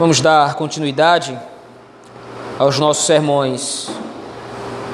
Vamos 0.00 0.22
dar 0.22 0.54
continuidade 0.54 1.38
aos 2.58 2.78
nossos 2.78 3.04
sermões 3.04 3.90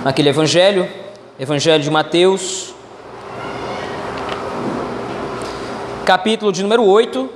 naquele 0.03 0.31
Evangelho, 0.31 0.91
Evangelho 1.39 1.81
de 1.81 1.89
Mateus, 1.89 2.75
capítulo 6.05 6.51
de 6.51 6.61
número 6.61 6.85
8. 6.85 7.31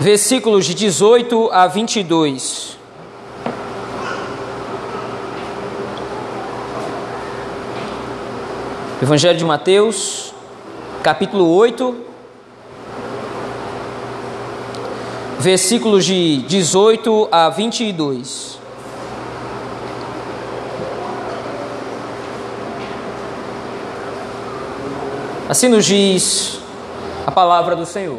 Versículos 0.00 0.66
de 0.66 0.74
18 0.74 1.50
a 1.50 1.66
22. 1.66 2.75
Evangelho 9.06 9.38
de 9.38 9.44
Mateus, 9.44 10.34
capítulo 11.00 11.48
8, 11.54 11.96
versículos 15.38 16.04
de 16.04 16.38
18 16.38 17.28
a 17.30 17.48
22. 17.48 18.58
Assim 25.48 25.68
nos 25.68 25.84
diz 25.84 26.58
a 27.24 27.30
palavra 27.30 27.76
do 27.76 27.86
Senhor. 27.86 28.18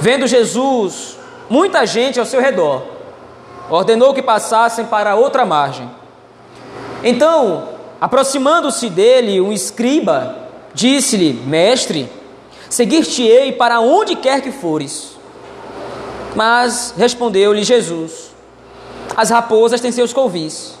Vendo 0.00 0.26
Jesus 0.26 1.16
muita 1.48 1.86
gente 1.86 2.20
ao 2.20 2.26
seu 2.26 2.42
redor, 2.42 2.82
ordenou 3.70 4.12
que 4.12 4.20
passassem 4.20 4.84
para 4.84 5.14
outra 5.14 5.46
margem. 5.46 5.90
Então, 7.02 7.79
Aproximando-se 8.00 8.88
dele, 8.88 9.40
um 9.40 9.52
escriba 9.52 10.48
disse-lhe: 10.72 11.34
Mestre, 11.34 12.10
seguir-te-ei 12.68 13.52
para 13.52 13.80
onde 13.80 14.16
quer 14.16 14.40
que 14.40 14.50
fores. 14.50 15.16
Mas 16.34 16.94
respondeu-lhe 16.96 17.62
Jesus: 17.62 18.30
As 19.14 19.28
raposas 19.28 19.80
têm 19.80 19.92
seus 19.92 20.12
covis, 20.12 20.78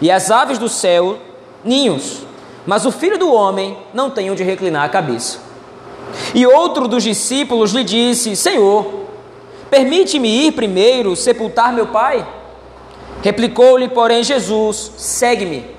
e 0.00 0.10
as 0.10 0.30
aves 0.30 0.58
do 0.58 0.68
céu 0.68 1.18
ninhos, 1.64 2.22
mas 2.66 2.84
o 2.84 2.90
filho 2.90 3.18
do 3.18 3.32
homem 3.32 3.76
não 3.94 4.10
tem 4.10 4.30
onde 4.30 4.42
reclinar 4.42 4.84
a 4.84 4.88
cabeça. 4.88 5.38
E 6.34 6.46
outro 6.46 6.88
dos 6.88 7.04
discípulos 7.04 7.70
lhe 7.72 7.84
disse: 7.84 8.34
Senhor, 8.34 9.04
permite-me 9.70 10.46
ir 10.46 10.52
primeiro 10.52 11.14
sepultar 11.14 11.72
meu 11.72 11.86
pai? 11.86 12.26
Replicou-lhe, 13.22 13.88
porém, 13.88 14.24
Jesus: 14.24 14.90
Segue-me 14.96 15.75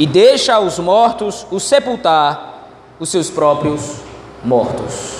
e 0.00 0.06
deixa 0.06 0.54
aos 0.54 0.78
mortos 0.78 1.46
o 1.50 1.60
sepultar 1.60 2.64
os 2.98 3.10
seus 3.10 3.28
próprios 3.28 3.96
mortos. 4.42 5.18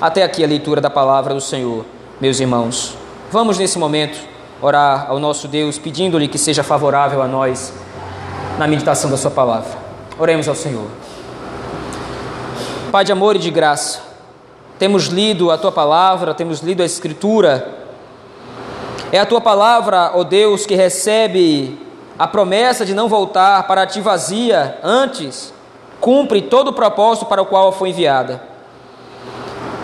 Até 0.00 0.22
aqui 0.22 0.42
a 0.42 0.46
leitura 0.46 0.80
da 0.80 0.88
palavra 0.88 1.34
do 1.34 1.42
Senhor, 1.42 1.84
meus 2.18 2.40
irmãos. 2.40 2.96
Vamos 3.30 3.58
nesse 3.58 3.78
momento 3.78 4.18
orar 4.62 5.10
ao 5.10 5.18
nosso 5.18 5.46
Deus, 5.46 5.76
pedindo-lhe 5.76 6.26
que 6.26 6.38
seja 6.38 6.62
favorável 6.62 7.20
a 7.20 7.28
nós 7.28 7.70
na 8.56 8.66
meditação 8.66 9.10
da 9.10 9.18
Sua 9.18 9.30
palavra. 9.30 9.76
Oremos 10.18 10.48
ao 10.48 10.54
Senhor. 10.54 10.86
Pai 12.90 13.04
de 13.04 13.12
amor 13.12 13.36
e 13.36 13.38
de 13.38 13.50
graça, 13.50 14.00
temos 14.78 15.08
lido 15.08 15.50
a 15.50 15.58
Tua 15.58 15.70
palavra, 15.70 16.32
temos 16.32 16.60
lido 16.60 16.82
a 16.82 16.86
Escritura. 16.86 17.74
É 19.12 19.20
a 19.20 19.26
Tua 19.26 19.42
palavra, 19.42 20.12
ó 20.14 20.24
Deus, 20.24 20.64
que 20.64 20.74
recebe 20.74 21.87
a 22.18 22.26
promessa 22.26 22.84
de 22.84 22.94
não 22.94 23.08
voltar 23.08 23.66
para 23.66 23.86
ti 23.86 24.00
vazia, 24.00 24.78
antes 24.82 25.54
cumpre 26.00 26.42
todo 26.42 26.68
o 26.68 26.72
propósito 26.72 27.26
para 27.26 27.42
o 27.42 27.46
qual 27.46 27.72
foi 27.72 27.90
enviada. 27.90 28.42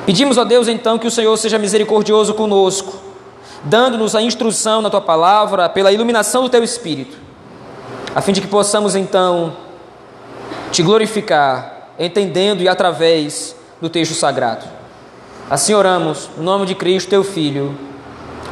Pedimos 0.04 0.36
a 0.36 0.44
Deus 0.44 0.69
então 0.69 0.98
que 0.98 1.06
o 1.06 1.10
Senhor 1.10 1.36
seja 1.36 1.59
misericordioso 1.59 2.34
conosco, 2.34 2.94
dando-nos 3.62 4.14
a 4.14 4.22
instrução 4.22 4.82
na 4.82 4.91
tua 4.91 5.00
palavra 5.00 5.69
pela 5.69 5.92
iluminação 5.92 6.42
do 6.42 6.48
teu 6.48 6.62
espírito, 6.62 7.16
a 8.14 8.20
fim 8.20 8.32
de 8.32 8.41
que 8.41 8.47
possamos 8.47 8.94
então 8.94 9.56
te 10.70 10.82
glorificar, 10.82 11.88
entendendo 11.98 12.62
e 12.62 12.69
através 12.69 13.56
do 13.80 13.88
texto 13.88 14.14
sagrado. 14.14 14.66
Assim 15.48 15.72
oramos, 15.72 16.28
no 16.36 16.42
nome 16.42 16.66
de 16.66 16.75
Cristo, 16.75 17.10
teu 17.10 17.22
Filho. 17.22 17.78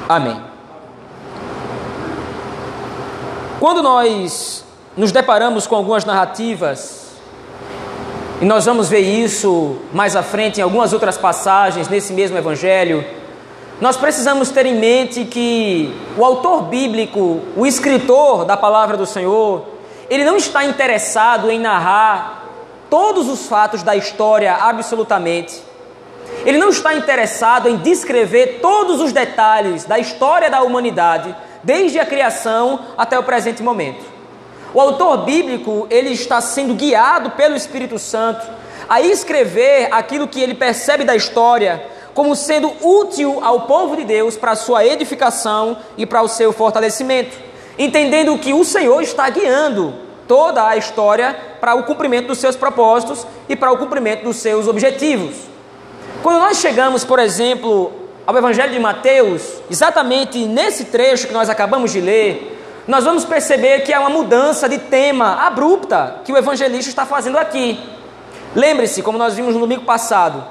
Amém. 0.09 0.52
Quando 3.63 3.81
nós 3.81 4.65
nos 4.97 5.13
deparamos 5.13 5.69
com 5.69 5.77
algumas 5.77 6.05
narrativas, 6.05 7.13
e 8.41 8.45
nós 8.45 8.65
vamos 8.65 8.89
ver 8.89 8.99
isso 8.99 9.77
mais 9.93 10.17
à 10.17 10.23
frente 10.25 10.59
em 10.59 10.65
algumas 10.65 10.93
outras 10.93 11.17
passagens 11.17 11.87
nesse 11.87 12.13
mesmo 12.13 12.37
evangelho, 12.37 13.05
nós 13.81 13.97
precisamos 13.97 14.51
ter 14.51 14.67
em 14.67 14.75
mente 14.75 15.25
que 15.27 15.97
o 16.19 16.25
autor 16.25 16.63
bíblico, 16.63 17.41
o 17.57 17.65
escritor 17.65 18.45
da 18.45 18.57
palavra 18.57 18.97
do 18.97 19.07
Senhor, 19.07 19.65
ele 20.11 20.25
não 20.25 20.37
está 20.37 20.65
interessado 20.65 21.49
em 21.49 21.61
narrar 21.61 22.49
todos 22.91 23.29
os 23.29 23.47
fatos 23.47 23.85
da 23.85 23.95
história 23.95 24.57
absolutamente. 24.57 25.63
Ele 26.45 26.59
não 26.59 26.71
está 26.71 26.95
interessado 26.95 27.69
em 27.69 27.77
descrever 27.77 28.59
todos 28.61 29.01
os 29.01 29.13
detalhes 29.13 29.85
da 29.85 30.01
história 30.01 30.51
da 30.51 30.63
humanidade 30.63 31.33
desde 31.63 31.99
a 31.99 32.07
criação 32.07 32.81
até 32.97 33.19
o 33.19 33.23
presente 33.23 33.63
momento. 33.63 34.05
O 34.75 34.81
autor 34.81 35.19
bíblico, 35.19 35.87
ele 35.91 36.11
está 36.11 36.41
sendo 36.41 36.75
guiado 36.75 37.31
pelo 37.33 37.55
Espírito 37.55 37.99
Santo 37.99 38.47
a 38.89 39.01
escrever 39.01 39.89
aquilo 39.91 40.27
que 40.27 40.41
ele 40.41 40.55
percebe 40.55 41.05
da 41.05 41.15
história 41.15 41.83
como 42.15 42.37
sendo 42.37 42.73
útil 42.83 43.41
ao 43.43 43.63
povo 43.63 43.97
de 43.97 44.05
Deus 44.05 44.37
para 44.37 44.53
a 44.53 44.57
sua 44.57 44.85
edificação 44.85 45.79
e 45.97 46.05
para 46.05 46.23
o 46.23 46.29
seu 46.29 46.53
fortalecimento, 46.53 47.37
entendendo 47.79 48.37
que 48.39 48.53
o 48.53 48.65
Senhor 48.65 49.03
está 49.03 49.29
guiando 49.31 49.95
toda 50.29 50.67
a 50.67 50.77
história 50.77 51.37
para 51.61 51.75
o 51.75 51.85
cumprimento 51.85 52.29
dos 52.29 52.39
seus 52.39 52.57
propósitos 52.57 53.27
e 53.49 53.57
para 53.57 53.73
o 53.73 53.79
cumprimento 53.79 54.25
dos 54.25 54.37
seus 54.37 54.69
objetivos. 54.69 55.37
Quando 56.23 56.39
nós 56.39 56.59
chegamos, 56.59 57.05
por 57.05 57.19
exemplo, 57.19 57.93
ao 58.27 58.37
Evangelho 58.37 58.73
de 58.73 58.79
Mateus, 58.79 59.61
exatamente 59.71 60.45
nesse 60.45 60.87
trecho 60.87 61.27
que 61.27 61.33
nós 61.33 61.51
acabamos 61.51 61.91
de 61.91 62.01
ler, 62.01 62.59
nós 62.87 63.05
vamos 63.05 63.25
perceber 63.25 63.81
que 63.81 63.93
há 63.93 64.01
uma 64.01 64.11
mudança 64.11 64.69
de 64.69 64.79
tema 64.79 65.47
abrupta 65.47 66.21
que 66.25 66.33
o 66.33 66.37
evangelista 66.37 66.91
está 66.91 67.07
fazendo 67.07 67.39
aqui. 67.39 67.79
Lembre-se, 68.55 69.03
como 69.03 69.17
nós 69.19 69.35
vimos 69.35 69.55
no 69.55 69.61
domingo 69.61 69.85
passado, 69.85 70.45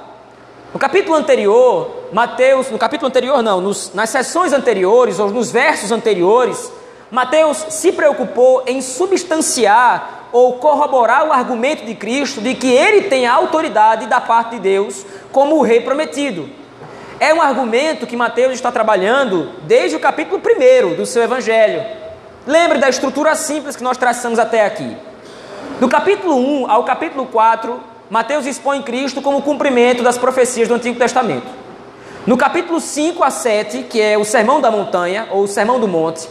no 0.74 0.80
capítulo 0.80 1.16
anterior, 1.16 2.06
Mateus, 2.14 2.72
no 2.72 2.78
capítulo 2.78 3.08
anterior 3.08 3.44
não, 3.44 3.60
nos, 3.60 3.94
nas 3.94 4.10
sessões 4.10 4.54
anteriores 4.54 5.20
ou 5.20 5.30
nos 5.30 5.52
versos 5.52 5.92
anteriores, 5.92 6.72
Mateus 7.10 7.66
se 7.70 7.92
preocupou 7.92 8.64
em 8.66 8.82
substanciar 8.82 10.28
ou 10.32 10.54
corroborar 10.54 11.28
o 11.28 11.34
argumento 11.34 11.86
de 11.86 11.94
Cristo 11.94 12.40
de 12.40 12.56
que 12.56 12.72
ele 12.72 13.10
tem 13.10 13.28
a 13.28 13.34
autoridade 13.34 14.08
da 14.08 14.22
parte 14.22 14.52
de 14.52 14.60
Deus 14.60 15.06
como 15.34 15.58
o 15.58 15.62
rei 15.62 15.82
prometido. 15.82 16.61
É 17.22 17.32
um 17.36 17.40
argumento 17.40 18.08
que 18.08 18.18
Mateus 18.18 18.54
está 18.54 18.72
trabalhando 18.72 19.52
desde 19.68 19.96
o 19.96 20.00
capítulo 20.00 20.42
1 20.44 20.96
do 20.96 21.06
seu 21.06 21.22
evangelho. 21.22 21.86
Lembre 22.48 22.80
da 22.80 22.90
estrutura 22.90 23.36
simples 23.36 23.76
que 23.76 23.84
nós 23.84 23.96
traçamos 23.96 24.40
até 24.40 24.66
aqui. 24.66 24.98
Do 25.80 25.88
capítulo 25.88 26.36
1 26.36 26.72
ao 26.72 26.84
capítulo 26.84 27.28
4, 27.28 27.80
Mateus 28.10 28.48
expõe 28.48 28.82
Cristo 28.82 29.22
como 29.22 29.44
cumprimento 29.44 30.02
das 30.02 30.18
profecias 30.18 30.68
do 30.68 30.74
Antigo 30.74 30.98
Testamento. 30.98 31.46
No 32.26 32.36
capítulo 32.36 32.80
5 32.80 33.24
a 33.24 33.30
7, 33.30 33.84
que 33.84 34.02
é 34.02 34.18
o 34.18 34.26
Sermão 34.26 34.60
da 34.60 34.72
Montanha, 34.72 35.28
ou 35.30 35.44
o 35.44 35.48
Sermão 35.48 35.80
do 35.80 35.88
Monte, 35.88 36.28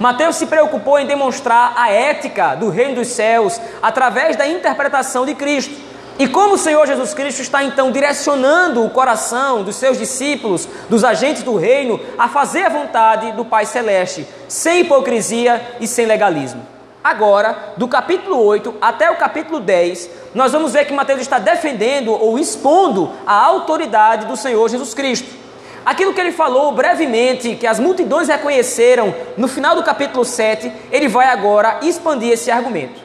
Mateus 0.00 0.34
se 0.34 0.46
preocupou 0.46 0.98
em 0.98 1.06
demonstrar 1.06 1.72
a 1.76 1.88
ética 1.88 2.56
do 2.56 2.68
reino 2.68 2.96
dos 2.96 3.06
céus 3.06 3.60
através 3.80 4.34
da 4.34 4.44
interpretação 4.44 5.24
de 5.24 5.36
Cristo. 5.36 5.91
E 6.18 6.28
como 6.28 6.54
o 6.54 6.58
Senhor 6.58 6.86
Jesus 6.86 7.14
Cristo 7.14 7.40
está 7.40 7.64
então 7.64 7.90
direcionando 7.90 8.84
o 8.84 8.90
coração 8.90 9.62
dos 9.62 9.76
seus 9.76 9.98
discípulos, 9.98 10.68
dos 10.88 11.04
agentes 11.04 11.42
do 11.42 11.56
reino, 11.56 11.98
a 12.18 12.28
fazer 12.28 12.64
a 12.64 12.68
vontade 12.68 13.32
do 13.32 13.44
Pai 13.44 13.64
Celeste, 13.64 14.26
sem 14.46 14.80
hipocrisia 14.80 15.76
e 15.80 15.86
sem 15.86 16.06
legalismo. 16.06 16.66
Agora, 17.02 17.72
do 17.76 17.88
capítulo 17.88 18.40
8 18.44 18.76
até 18.80 19.10
o 19.10 19.16
capítulo 19.16 19.58
10, 19.58 20.08
nós 20.34 20.52
vamos 20.52 20.72
ver 20.72 20.84
que 20.84 20.92
Mateus 20.92 21.20
está 21.20 21.38
defendendo 21.38 22.12
ou 22.12 22.38
expondo 22.38 23.10
a 23.26 23.34
autoridade 23.34 24.26
do 24.26 24.36
Senhor 24.36 24.68
Jesus 24.68 24.94
Cristo. 24.94 25.42
Aquilo 25.84 26.14
que 26.14 26.20
ele 26.20 26.30
falou 26.30 26.70
brevemente, 26.70 27.56
que 27.56 27.66
as 27.66 27.80
multidões 27.80 28.28
reconheceram 28.28 29.12
no 29.36 29.48
final 29.48 29.74
do 29.74 29.82
capítulo 29.82 30.24
7, 30.24 30.72
ele 30.92 31.08
vai 31.08 31.26
agora 31.26 31.80
expandir 31.82 32.32
esse 32.32 32.52
argumento. 32.52 33.01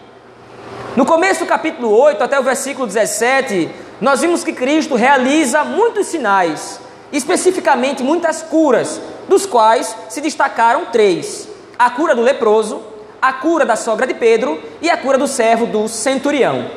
No 0.97 1.05
começo 1.05 1.41
do 1.41 1.45
capítulo 1.45 1.95
8 1.95 2.23
até 2.23 2.39
o 2.39 2.43
versículo 2.43 2.87
17, 2.87 3.69
nós 4.01 4.21
vimos 4.21 4.43
que 4.43 4.51
Cristo 4.51 4.95
realiza 4.95 5.63
muitos 5.63 6.07
sinais, 6.07 6.79
especificamente 7.11 8.01
muitas 8.01 8.41
curas, 8.41 8.99
dos 9.29 9.45
quais 9.45 9.95
se 10.09 10.19
destacaram 10.19 10.85
três: 10.85 11.47
a 11.77 11.91
cura 11.91 12.15
do 12.15 12.23
leproso, 12.23 12.81
a 13.21 13.31
cura 13.31 13.63
da 13.63 13.75
sogra 13.75 14.07
de 14.07 14.15
Pedro 14.15 14.59
e 14.81 14.89
a 14.89 14.97
cura 14.97 15.19
do 15.19 15.27
servo 15.27 15.67
do 15.67 15.87
centurião. 15.87 16.67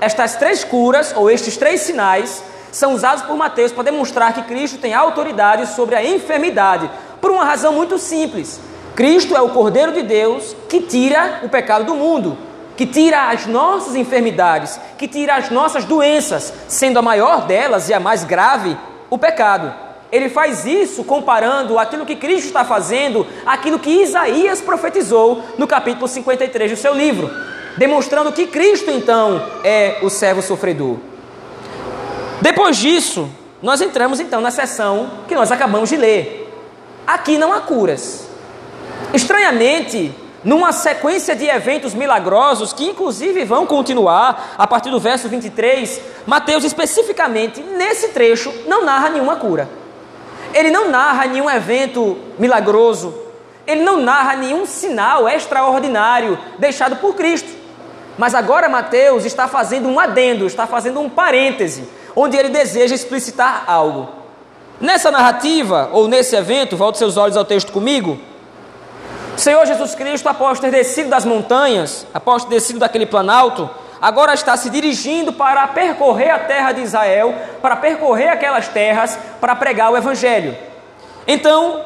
Estas 0.00 0.36
três 0.36 0.62
curas, 0.62 1.12
ou 1.16 1.28
estes 1.28 1.56
três 1.56 1.80
sinais, 1.80 2.44
são 2.70 2.94
usados 2.94 3.24
por 3.24 3.36
Mateus 3.36 3.72
para 3.72 3.82
demonstrar 3.82 4.32
que 4.32 4.42
Cristo 4.42 4.78
tem 4.78 4.94
autoridade 4.94 5.74
sobre 5.74 5.96
a 5.96 6.04
enfermidade, 6.04 6.88
por 7.20 7.32
uma 7.32 7.44
razão 7.44 7.72
muito 7.72 7.98
simples. 7.98 8.60
Cristo 8.94 9.36
é 9.36 9.40
o 9.40 9.48
Cordeiro 9.48 9.90
de 9.90 10.04
Deus 10.04 10.54
que 10.68 10.82
tira 10.82 11.40
o 11.42 11.48
pecado 11.48 11.84
do 11.84 11.96
mundo, 11.96 12.38
que 12.76 12.86
tira 12.86 13.30
as 13.30 13.46
nossas 13.46 13.96
enfermidades, 13.96 14.78
que 14.98 15.08
tira 15.08 15.36
as 15.36 15.50
nossas 15.50 15.84
doenças, 15.84 16.52
sendo 16.68 16.98
a 16.98 17.02
maior 17.02 17.46
delas 17.46 17.88
e 17.88 17.94
a 17.94 18.00
mais 18.00 18.24
grave 18.24 18.76
o 19.08 19.16
pecado. 19.16 19.72
Ele 20.12 20.28
faz 20.28 20.64
isso 20.64 21.02
comparando 21.02 21.78
aquilo 21.78 22.06
que 22.06 22.14
Cristo 22.14 22.46
está 22.46 22.64
fazendo, 22.64 23.26
aquilo 23.44 23.78
que 23.78 24.02
Isaías 24.02 24.60
profetizou 24.60 25.42
no 25.58 25.66
capítulo 25.66 26.06
53 26.06 26.70
do 26.70 26.76
seu 26.76 26.94
livro, 26.94 27.30
demonstrando 27.76 28.32
que 28.32 28.46
Cristo 28.46 28.90
então 28.90 29.42
é 29.64 29.98
o 30.02 30.10
servo 30.10 30.42
sofredor. 30.42 30.96
Depois 32.40 32.76
disso, 32.76 33.28
nós 33.62 33.80
entramos 33.80 34.20
então 34.20 34.40
na 34.40 34.50
sessão 34.50 35.10
que 35.26 35.34
nós 35.34 35.50
acabamos 35.50 35.88
de 35.88 35.96
ler. 35.96 36.52
Aqui 37.06 37.38
não 37.38 37.52
há 37.52 37.60
curas. 37.60 38.28
Estranhamente, 39.12 40.12
numa 40.46 40.70
sequência 40.70 41.34
de 41.34 41.44
eventos 41.44 41.92
milagrosos 41.92 42.72
que 42.72 42.86
inclusive 42.86 43.44
vão 43.44 43.66
continuar 43.66 44.54
a 44.56 44.64
partir 44.64 44.90
do 44.90 45.00
verso 45.00 45.28
23, 45.28 46.00
Mateus 46.24 46.62
especificamente 46.62 47.60
nesse 47.60 48.10
trecho 48.10 48.54
não 48.68 48.84
narra 48.84 49.08
nenhuma 49.08 49.34
cura. 49.34 49.68
Ele 50.54 50.70
não 50.70 50.88
narra 50.88 51.26
nenhum 51.26 51.50
evento 51.50 52.16
milagroso, 52.38 53.12
ele 53.66 53.82
não 53.82 53.96
narra 53.96 54.36
nenhum 54.36 54.64
sinal 54.66 55.28
extraordinário 55.28 56.38
deixado 56.60 56.94
por 56.94 57.16
Cristo. 57.16 57.50
Mas 58.16 58.32
agora 58.32 58.68
Mateus 58.68 59.24
está 59.24 59.48
fazendo 59.48 59.88
um 59.88 59.98
adendo, 59.98 60.46
está 60.46 60.64
fazendo 60.64 61.00
um 61.00 61.08
parêntese, 61.10 61.88
onde 62.14 62.36
ele 62.36 62.50
deseja 62.50 62.94
explicitar 62.94 63.64
algo. 63.66 64.08
Nessa 64.80 65.10
narrativa, 65.10 65.90
ou 65.92 66.06
nesse 66.06 66.36
evento, 66.36 66.76
volte 66.76 66.98
seus 66.98 67.16
olhos 67.16 67.36
ao 67.36 67.44
texto 67.44 67.72
comigo, 67.72 68.16
o 69.36 69.38
Senhor 69.38 69.66
Jesus 69.66 69.94
Cristo, 69.94 70.28
após 70.30 70.58
ter 70.58 70.70
descido 70.70 71.10
das 71.10 71.26
montanhas, 71.26 72.06
após 72.14 72.44
ter 72.44 72.54
descido 72.54 72.78
daquele 72.78 73.04
planalto, 73.04 73.68
agora 74.00 74.32
está 74.32 74.56
se 74.56 74.70
dirigindo 74.70 75.30
para 75.30 75.68
percorrer 75.68 76.30
a 76.30 76.38
terra 76.38 76.72
de 76.72 76.80
Israel, 76.80 77.34
para 77.60 77.76
percorrer 77.76 78.28
aquelas 78.28 78.66
terras, 78.68 79.18
para 79.38 79.54
pregar 79.54 79.92
o 79.92 79.96
Evangelho. 79.96 80.56
Então, 81.26 81.84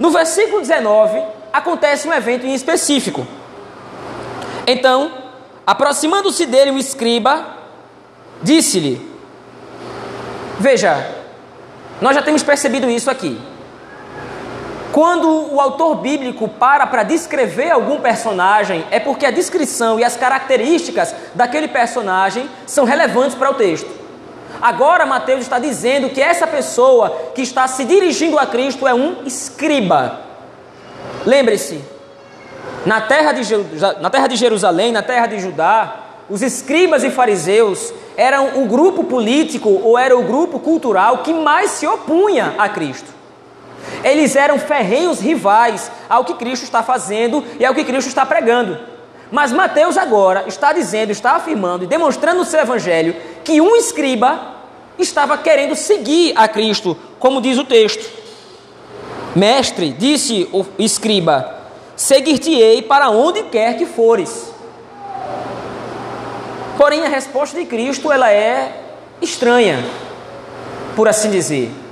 no 0.00 0.10
versículo 0.10 0.60
19, 0.60 1.22
acontece 1.52 2.08
um 2.08 2.12
evento 2.12 2.44
em 2.44 2.54
específico. 2.54 3.24
Então, 4.66 5.12
aproximando-se 5.64 6.44
dele 6.44 6.72
um 6.72 6.78
escriba, 6.78 7.46
disse-lhe: 8.42 9.14
Veja, 10.58 11.08
nós 12.00 12.16
já 12.16 12.22
temos 12.22 12.42
percebido 12.42 12.90
isso 12.90 13.08
aqui. 13.08 13.40
Quando 14.94 15.52
o 15.52 15.60
autor 15.60 15.96
bíblico 15.96 16.46
para 16.46 16.86
para 16.86 17.02
descrever 17.02 17.68
algum 17.68 17.98
personagem, 17.98 18.84
é 18.92 19.00
porque 19.00 19.26
a 19.26 19.32
descrição 19.32 19.98
e 19.98 20.04
as 20.04 20.16
características 20.16 21.12
daquele 21.34 21.66
personagem 21.66 22.48
são 22.64 22.84
relevantes 22.84 23.34
para 23.34 23.50
o 23.50 23.54
texto. 23.54 23.90
Agora, 24.62 25.04
Mateus 25.04 25.40
está 25.40 25.58
dizendo 25.58 26.10
que 26.10 26.22
essa 26.22 26.46
pessoa 26.46 27.10
que 27.34 27.42
está 27.42 27.66
se 27.66 27.84
dirigindo 27.84 28.38
a 28.38 28.46
Cristo 28.46 28.86
é 28.86 28.94
um 28.94 29.24
escriba. 29.26 30.20
Lembre-se, 31.26 31.84
na, 32.86 33.00
terra 33.00 33.32
de, 33.32 33.42
na 34.00 34.10
terra 34.10 34.28
de 34.28 34.36
Jerusalém, 34.36 34.92
na 34.92 35.02
terra 35.02 35.26
de 35.26 35.40
Judá, 35.40 35.92
os 36.30 36.40
escribas 36.40 37.02
e 37.02 37.10
fariseus 37.10 37.92
eram 38.16 38.62
o 38.62 38.66
grupo 38.66 39.02
político 39.02 39.70
ou 39.70 39.98
era 39.98 40.16
o 40.16 40.22
grupo 40.22 40.60
cultural 40.60 41.18
que 41.18 41.32
mais 41.32 41.72
se 41.72 41.84
opunha 41.84 42.54
a 42.56 42.68
Cristo. 42.68 43.13
Eles 44.02 44.36
eram 44.36 44.58
ferrenhos 44.58 45.20
rivais 45.20 45.90
ao 46.08 46.24
que 46.24 46.34
Cristo 46.34 46.64
está 46.64 46.82
fazendo 46.82 47.44
e 47.58 47.64
ao 47.64 47.74
que 47.74 47.84
Cristo 47.84 48.08
está 48.08 48.24
pregando. 48.26 48.78
Mas 49.30 49.52
Mateus 49.52 49.96
agora 49.96 50.44
está 50.46 50.72
dizendo, 50.72 51.10
está 51.10 51.32
afirmando 51.32 51.84
e 51.84 51.88
demonstrando 51.88 52.38
no 52.38 52.44
seu 52.44 52.60
evangelho 52.60 53.16
que 53.42 53.60
um 53.60 53.74
escriba 53.76 54.54
estava 54.98 55.36
querendo 55.38 55.74
seguir 55.74 56.32
a 56.36 56.46
Cristo, 56.46 56.96
como 57.18 57.40
diz 57.40 57.58
o 57.58 57.64
texto. 57.64 58.08
Mestre, 59.34 59.92
disse 59.92 60.48
o 60.52 60.64
escriba, 60.78 61.62
seguir-te-ei 61.96 62.82
para 62.82 63.10
onde 63.10 63.42
quer 63.44 63.76
que 63.76 63.86
fores. 63.86 64.52
Porém, 66.76 67.04
a 67.04 67.08
resposta 67.08 67.58
de 67.58 67.64
Cristo 67.66 68.12
ela 68.12 68.30
é 68.30 68.80
estranha, 69.20 69.84
por 70.94 71.08
assim 71.08 71.30
dizer. 71.30 71.83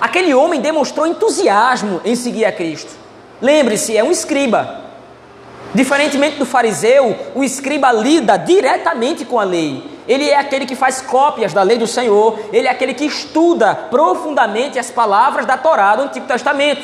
Aquele 0.00 0.32
homem 0.32 0.60
demonstrou 0.60 1.06
entusiasmo 1.06 2.00
em 2.04 2.16
seguir 2.16 2.44
a 2.44 2.52
Cristo. 2.52 2.92
Lembre-se, 3.40 3.96
é 3.96 4.02
um 4.02 4.10
escriba. 4.10 4.80
Diferentemente 5.74 6.38
do 6.38 6.46
fariseu, 6.46 7.16
o 7.34 7.44
escriba 7.44 7.92
lida 7.92 8.36
diretamente 8.36 9.24
com 9.24 9.38
a 9.38 9.44
lei. 9.44 9.84
Ele 10.08 10.28
é 10.28 10.36
aquele 10.36 10.66
que 10.66 10.74
faz 10.74 11.00
cópias 11.00 11.52
da 11.52 11.62
lei 11.62 11.78
do 11.78 11.86
Senhor, 11.86 12.38
ele 12.52 12.66
é 12.66 12.70
aquele 12.70 12.94
que 12.94 13.04
estuda 13.04 13.74
profundamente 13.74 14.78
as 14.78 14.90
palavras 14.90 15.46
da 15.46 15.56
Torá 15.56 15.94
do 15.94 16.02
Antigo 16.02 16.26
Testamento. 16.26 16.82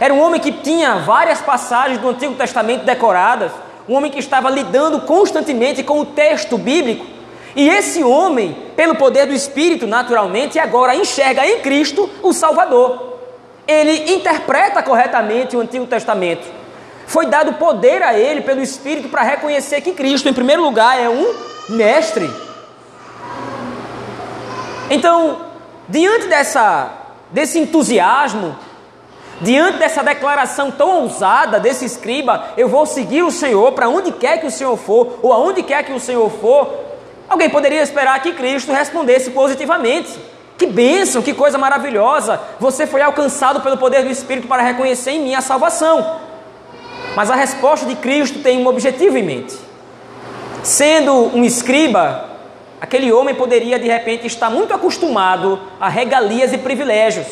Era 0.00 0.12
um 0.12 0.20
homem 0.20 0.40
que 0.40 0.50
tinha 0.50 0.96
várias 0.96 1.40
passagens 1.40 1.98
do 1.98 2.08
Antigo 2.08 2.34
Testamento 2.34 2.84
decoradas, 2.84 3.52
um 3.88 3.94
homem 3.94 4.10
que 4.10 4.18
estava 4.18 4.50
lidando 4.50 5.00
constantemente 5.02 5.84
com 5.84 6.00
o 6.00 6.04
texto 6.04 6.58
bíblico. 6.58 7.15
E 7.56 7.70
esse 7.70 8.04
homem, 8.04 8.54
pelo 8.76 8.96
poder 8.96 9.24
do 9.24 9.32
Espírito, 9.32 9.86
naturalmente, 9.86 10.58
agora 10.58 10.94
enxerga 10.94 11.46
em 11.46 11.60
Cristo 11.60 12.08
o 12.22 12.34
Salvador. 12.34 13.14
Ele 13.66 14.12
interpreta 14.12 14.82
corretamente 14.82 15.56
o 15.56 15.60
Antigo 15.60 15.86
Testamento. 15.86 16.46
Foi 17.06 17.24
dado 17.24 17.54
poder 17.54 18.02
a 18.02 18.16
ele 18.16 18.42
pelo 18.42 18.60
Espírito 18.60 19.08
para 19.08 19.22
reconhecer 19.22 19.80
que 19.80 19.92
Cristo, 19.92 20.28
em 20.28 20.34
primeiro 20.34 20.62
lugar, 20.62 21.00
é 21.00 21.08
um 21.08 21.34
mestre. 21.70 22.30
Então, 24.90 25.46
diante 25.88 26.26
dessa, 26.26 26.92
desse 27.30 27.58
entusiasmo, 27.58 28.54
diante 29.40 29.78
dessa 29.78 30.02
declaração 30.02 30.70
tão 30.70 31.04
ousada 31.04 31.58
desse 31.58 31.86
escriba, 31.86 32.50
eu 32.54 32.68
vou 32.68 32.84
seguir 32.84 33.22
o 33.22 33.30
Senhor 33.30 33.72
para 33.72 33.88
onde 33.88 34.12
quer 34.12 34.40
que 34.40 34.46
o 34.46 34.50
Senhor 34.50 34.76
for, 34.76 35.20
ou 35.22 35.32
aonde 35.32 35.62
quer 35.62 35.82
que 35.84 35.92
o 35.94 35.98
Senhor 35.98 36.30
for, 36.30 36.95
Alguém 37.28 37.50
poderia 37.50 37.82
esperar 37.82 38.20
que 38.22 38.32
Cristo 38.32 38.72
respondesse 38.72 39.30
positivamente. 39.30 40.18
Que 40.56 40.66
bênção, 40.66 41.22
que 41.22 41.34
coisa 41.34 41.58
maravilhosa! 41.58 42.40
Você 42.58 42.86
foi 42.86 43.02
alcançado 43.02 43.60
pelo 43.60 43.76
poder 43.76 44.02
do 44.02 44.10
Espírito 44.10 44.48
para 44.48 44.62
reconhecer 44.62 45.10
em 45.10 45.20
mim 45.20 45.34
a 45.34 45.40
salvação. 45.40 46.20
Mas 47.14 47.30
a 47.30 47.34
resposta 47.34 47.84
de 47.86 47.96
Cristo 47.96 48.38
tem 48.38 48.58
um 48.58 48.66
objetivo 48.66 49.18
em 49.18 49.22
mente. 49.22 49.56
Sendo 50.62 51.12
um 51.12 51.44
escriba, 51.44 52.24
aquele 52.80 53.12
homem 53.12 53.34
poderia 53.34 53.78
de 53.78 53.86
repente 53.86 54.26
estar 54.26 54.50
muito 54.50 54.72
acostumado 54.72 55.60
a 55.80 55.88
regalias 55.88 56.52
e 56.52 56.58
privilégios. 56.58 57.26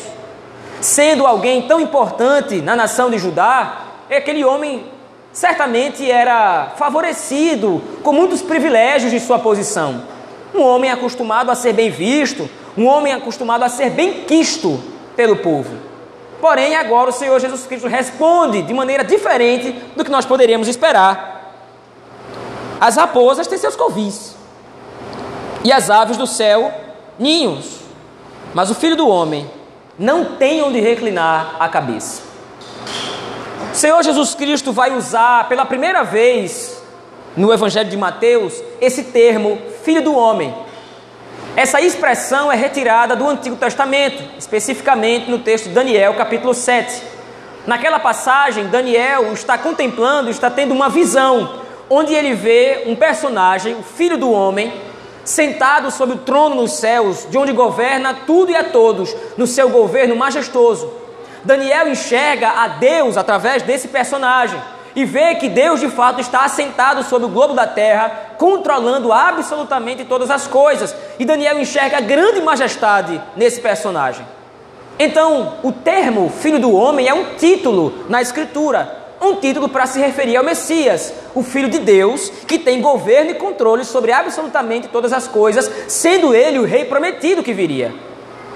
Sendo 0.81 1.25
alguém 1.25 1.63
tão 1.63 1.79
importante 1.79 2.61
na 2.61 2.75
nação 2.75 3.09
de 3.09 3.17
Judá, 3.17 3.81
aquele 4.09 4.45
homem 4.45 4.85
certamente 5.35 6.09
era 6.09 6.71
favorecido 6.77 7.83
com 8.01 8.13
muitos 8.13 8.41
privilégios 8.41 9.11
de 9.11 9.19
sua 9.19 9.37
posição. 9.37 10.01
Um 10.53 10.61
homem 10.61 10.89
acostumado 10.89 11.51
a 11.51 11.55
ser 11.55 11.73
bem 11.73 11.91
visto, 11.91 12.49
um 12.77 12.87
homem 12.87 13.11
acostumado 13.11 13.63
a 13.63 13.69
ser 13.69 13.89
bem 13.89 14.23
quisto 14.23 14.81
pelo 15.13 15.35
povo. 15.35 15.75
Porém, 16.39 16.77
agora 16.77 17.09
o 17.09 17.13
Senhor 17.13 17.37
Jesus 17.41 17.67
Cristo 17.67 17.87
responde 17.87 18.61
de 18.61 18.73
maneira 18.73 19.03
diferente 19.03 19.73
do 19.93 20.05
que 20.05 20.11
nós 20.11 20.25
poderíamos 20.25 20.69
esperar. 20.69 21.53
As 22.79 22.95
raposas 22.95 23.45
têm 23.45 23.57
seus 23.57 23.75
covis, 23.75 24.35
e 25.65 25.71
as 25.71 25.89
aves 25.89 26.15
do 26.15 26.27
céu, 26.27 26.71
ninhos, 27.19 27.79
mas 28.53 28.71
o 28.71 28.75
filho 28.75 28.95
do 28.95 29.07
homem 29.07 29.49
não 29.99 30.37
tem 30.37 30.61
onde 30.61 30.79
reclinar 30.79 31.57
a 31.59 31.67
cabeça. 31.67 32.34
O 33.75 33.77
Senhor 33.77 34.01
Jesus 34.03 34.33
Cristo 34.33 34.71
vai 34.71 34.95
usar 34.95 35.49
pela 35.49 35.65
primeira 35.65 36.01
vez 36.01 36.81
no 37.35 37.51
Evangelho 37.51 37.89
de 37.89 37.97
Mateus 37.97 38.63
esse 38.79 39.03
termo 39.03 39.59
filho 39.83 40.01
do 40.01 40.15
homem. 40.15 40.55
Essa 41.57 41.81
expressão 41.81 42.49
é 42.49 42.55
retirada 42.55 43.17
do 43.17 43.27
Antigo 43.27 43.57
Testamento, 43.57 44.23
especificamente 44.37 45.29
no 45.29 45.39
texto 45.39 45.65
de 45.65 45.73
Daniel, 45.73 46.13
capítulo 46.13 46.53
7. 46.53 47.03
Naquela 47.67 47.99
passagem, 47.99 48.67
Daniel 48.67 49.33
está 49.33 49.57
contemplando, 49.57 50.29
está 50.29 50.49
tendo 50.49 50.73
uma 50.73 50.87
visão, 50.87 51.59
onde 51.89 52.13
ele 52.13 52.33
vê 52.33 52.83
um 52.85 52.95
personagem, 52.95 53.75
o 53.75 53.83
filho 53.83 54.17
do 54.17 54.31
homem, 54.31 54.71
sentado 55.25 55.91
sobre 55.91 56.15
o 56.15 56.19
trono 56.19 56.55
nos 56.55 56.71
céus, 56.71 57.27
de 57.29 57.37
onde 57.37 57.51
governa 57.51 58.13
tudo 58.25 58.53
e 58.53 58.55
a 58.55 58.63
todos, 58.63 59.13
no 59.35 59.45
seu 59.45 59.67
governo 59.67 60.15
majestoso. 60.15 61.03
Daniel 61.45 61.87
enxerga 61.87 62.49
a 62.49 62.67
Deus 62.67 63.17
através 63.17 63.61
desse 63.63 63.87
personagem. 63.87 64.59
e 64.95 65.03
vê 65.03 65.35
que 65.35 65.49
Deus 65.49 65.81
de 65.81 65.89
fato 65.89 66.21
está 66.21 66.45
assentado 66.45 67.03
sobre 67.03 67.27
o 67.27 67.29
globo 67.29 67.53
da 67.53 67.67
terra, 67.67 68.29
controlando 68.37 69.11
absolutamente 69.11 70.05
todas 70.05 70.31
as 70.31 70.47
coisas. 70.47 70.95
E 71.19 71.25
Daniel 71.25 71.59
enxerga 71.59 71.99
grande 71.99 72.39
majestade 72.39 73.21
nesse 73.35 73.59
personagem. 73.59 74.25
Então, 74.97 75.55
o 75.63 75.73
termo 75.73 76.29
filho 76.29 76.59
do 76.59 76.73
homem 76.73 77.09
é 77.09 77.13
um 77.13 77.35
título 77.35 78.05
na 78.07 78.21
Escritura, 78.21 78.89
um 79.21 79.35
título 79.35 79.67
para 79.67 79.85
se 79.85 79.99
referir 79.99 80.37
ao 80.37 80.45
Messias, 80.45 81.13
o 81.33 81.43
Filho 81.43 81.67
de 81.67 81.79
Deus, 81.79 82.29
que 82.47 82.57
tem 82.57 82.81
governo 82.81 83.31
e 83.31 83.35
controle 83.35 83.83
sobre 83.83 84.13
absolutamente 84.13 84.87
todas 84.87 85.11
as 85.11 85.27
coisas, 85.27 85.69
sendo 85.89 86.33
ele 86.33 86.57
o 86.57 86.65
rei 86.65 86.85
prometido 86.85 87.43
que 87.43 87.51
viria. 87.51 87.93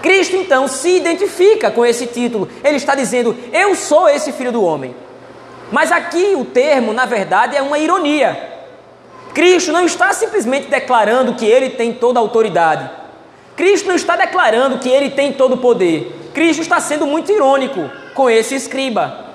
Cristo 0.01 0.35
então 0.35 0.67
se 0.67 0.97
identifica 0.97 1.69
com 1.69 1.85
esse 1.85 2.07
título, 2.07 2.47
ele 2.63 2.77
está 2.77 2.95
dizendo: 2.95 3.37
Eu 3.51 3.75
sou 3.75 4.07
esse 4.07 4.31
Filho 4.31 4.51
do 4.51 4.63
Homem. 4.63 4.95
Mas 5.71 5.91
aqui 5.91 6.33
o 6.35 6.45
termo, 6.45 6.93
na 6.93 7.05
verdade, 7.05 7.55
é 7.55 7.61
uma 7.61 7.77
ironia. 7.77 8.49
Cristo 9.33 9.71
não 9.71 9.85
está 9.85 10.11
simplesmente 10.13 10.67
declarando 10.67 11.35
que 11.35 11.45
ele 11.45 11.69
tem 11.71 11.93
toda 11.93 12.19
a 12.19 12.21
autoridade. 12.21 12.89
Cristo 13.55 13.87
não 13.87 13.95
está 13.95 14.15
declarando 14.15 14.79
que 14.79 14.89
ele 14.89 15.11
tem 15.11 15.33
todo 15.33 15.53
o 15.53 15.57
poder. 15.57 16.15
Cristo 16.33 16.61
está 16.61 16.79
sendo 16.79 17.05
muito 17.05 17.31
irônico 17.31 17.89
com 18.15 18.29
esse 18.29 18.55
escriba. 18.55 19.25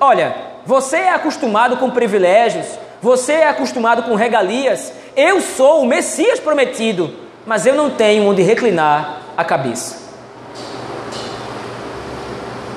Olha, 0.00 0.34
você 0.64 0.96
é 0.96 1.10
acostumado 1.10 1.76
com 1.76 1.90
privilégios, 1.90 2.66
você 3.02 3.32
é 3.32 3.48
acostumado 3.48 4.04
com 4.04 4.14
regalias. 4.14 4.92
Eu 5.14 5.40
sou 5.40 5.82
o 5.82 5.86
Messias 5.86 6.40
prometido, 6.40 7.12
mas 7.44 7.66
eu 7.66 7.74
não 7.74 7.90
tenho 7.90 8.24
onde 8.24 8.42
reclinar 8.42 9.25
a 9.36 9.44
cabeça. 9.44 10.04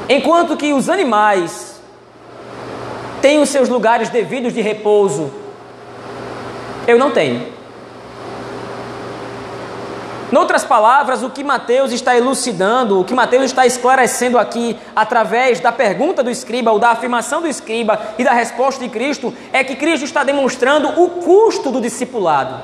Enquanto 0.07 0.57
que 0.57 0.73
os 0.73 0.89
animais 0.89 1.69
tem 3.21 3.41
os 3.41 3.49
seus 3.49 3.69
lugares 3.69 4.09
devidos 4.09 4.53
de 4.53 4.61
repouso. 4.61 5.31
Eu 6.87 6.97
não 6.97 7.11
tenho. 7.11 7.59
Noutras 10.31 10.63
palavras, 10.63 11.23
o 11.23 11.29
que 11.29 11.43
Mateus 11.43 11.91
está 11.91 12.15
elucidando, 12.15 12.99
o 12.99 13.03
que 13.03 13.15
Mateus 13.15 13.45
está 13.45 13.65
esclarecendo 13.65 14.37
aqui, 14.37 14.77
através 14.95 15.59
da 15.59 15.71
pergunta 15.71 16.21
do 16.21 16.29
escriba, 16.29 16.71
ou 16.71 16.77
da 16.77 16.89
afirmação 16.89 17.41
do 17.41 17.47
escriba 17.47 17.99
e 18.17 18.23
da 18.23 18.31
resposta 18.31 18.83
de 18.83 18.89
Cristo, 18.89 19.33
é 19.51 19.63
que 19.63 19.75
Cristo 19.75 20.05
está 20.05 20.23
demonstrando 20.23 21.01
o 21.01 21.09
custo 21.09 21.71
do 21.71 21.81
discipulado. 21.81 22.61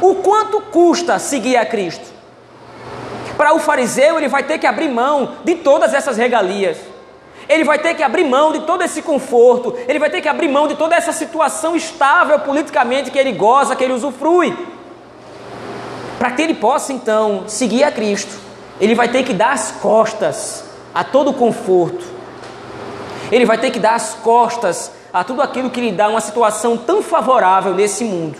O 0.00 0.16
quanto 0.16 0.60
custa 0.60 1.18
seguir 1.18 1.56
a 1.56 1.66
Cristo? 1.66 2.17
Para 3.38 3.54
o 3.54 3.60
fariseu, 3.60 4.18
ele 4.18 4.26
vai 4.26 4.42
ter 4.42 4.58
que 4.58 4.66
abrir 4.66 4.88
mão 4.88 5.36
de 5.44 5.54
todas 5.54 5.94
essas 5.94 6.16
regalias. 6.16 6.76
Ele 7.48 7.62
vai 7.62 7.78
ter 7.78 7.94
que 7.94 8.02
abrir 8.02 8.24
mão 8.24 8.52
de 8.52 8.60
todo 8.62 8.82
esse 8.82 9.00
conforto, 9.00 9.74
ele 9.86 10.00
vai 10.00 10.10
ter 10.10 10.20
que 10.20 10.28
abrir 10.28 10.48
mão 10.48 10.66
de 10.66 10.74
toda 10.74 10.96
essa 10.96 11.12
situação 11.12 11.76
estável 11.76 12.40
politicamente 12.40 13.12
que 13.12 13.18
ele 13.18 13.30
goza, 13.30 13.76
que 13.76 13.84
ele 13.84 13.92
usufrui. 13.92 14.54
Para 16.18 16.32
que 16.32 16.42
ele 16.42 16.52
possa 16.52 16.92
então 16.92 17.44
seguir 17.46 17.84
a 17.84 17.92
Cristo, 17.92 18.36
ele 18.80 18.96
vai 18.96 19.08
ter 19.08 19.22
que 19.22 19.32
dar 19.32 19.52
as 19.52 19.70
costas 19.70 20.64
a 20.92 21.04
todo 21.04 21.30
o 21.30 21.34
conforto, 21.34 22.04
ele 23.30 23.46
vai 23.46 23.56
ter 23.56 23.70
que 23.70 23.78
dar 23.78 23.94
as 23.94 24.14
costas 24.14 24.90
a 25.12 25.22
tudo 25.22 25.40
aquilo 25.40 25.70
que 25.70 25.80
lhe 25.80 25.92
dá 25.92 26.08
uma 26.08 26.20
situação 26.20 26.76
tão 26.76 27.02
favorável 27.02 27.72
nesse 27.72 28.04
mundo, 28.04 28.36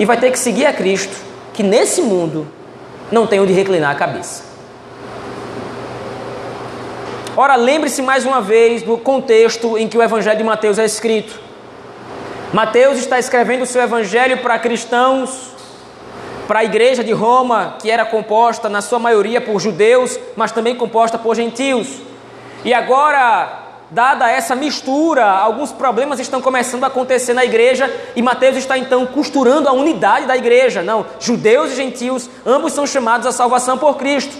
e 0.00 0.04
vai 0.04 0.16
ter 0.16 0.32
que 0.32 0.38
seguir 0.38 0.66
a 0.66 0.72
Cristo, 0.72 1.16
que 1.52 1.62
nesse 1.62 2.02
mundo 2.02 2.48
não 3.10 3.26
tem 3.26 3.40
onde 3.40 3.52
reclinar 3.52 3.90
a 3.90 3.94
cabeça. 3.94 4.54
Ora, 7.36 7.56
lembre-se 7.56 8.00
mais 8.00 8.24
uma 8.24 8.40
vez 8.40 8.82
do 8.82 8.96
contexto 8.96 9.76
em 9.76 9.88
que 9.88 9.98
o 9.98 10.02
Evangelho 10.02 10.38
de 10.38 10.44
Mateus 10.44 10.78
é 10.78 10.84
escrito. 10.84 11.40
Mateus 12.52 12.98
está 12.98 13.18
escrevendo 13.18 13.62
o 13.62 13.66
seu 13.66 13.82
Evangelho 13.82 14.38
para 14.38 14.56
cristãos, 14.58 15.50
para 16.46 16.60
a 16.60 16.64
igreja 16.64 17.02
de 17.02 17.12
Roma, 17.12 17.76
que 17.82 17.90
era 17.90 18.04
composta 18.04 18.68
na 18.68 18.80
sua 18.80 19.00
maioria 19.00 19.40
por 19.40 19.58
judeus, 19.58 20.16
mas 20.36 20.52
também 20.52 20.76
composta 20.76 21.18
por 21.18 21.34
gentios. 21.34 21.88
E 22.64 22.72
agora, 22.72 23.63
dada 23.90 24.30
essa 24.30 24.54
mistura, 24.54 25.24
alguns 25.24 25.72
problemas 25.72 26.18
estão 26.18 26.40
começando 26.40 26.84
a 26.84 26.88
acontecer 26.88 27.34
na 27.34 27.44
igreja 27.44 27.92
e 28.16 28.22
Mateus 28.22 28.56
está 28.56 28.76
então 28.76 29.06
costurando 29.06 29.68
a 29.68 29.72
unidade 29.72 30.26
da 30.26 30.36
igreja. 30.36 30.82
Não, 30.82 31.06
judeus 31.20 31.72
e 31.72 31.76
gentios, 31.76 32.28
ambos 32.44 32.72
são 32.72 32.86
chamados 32.86 33.26
à 33.26 33.32
salvação 33.32 33.78
por 33.78 33.96
Cristo. 33.96 34.36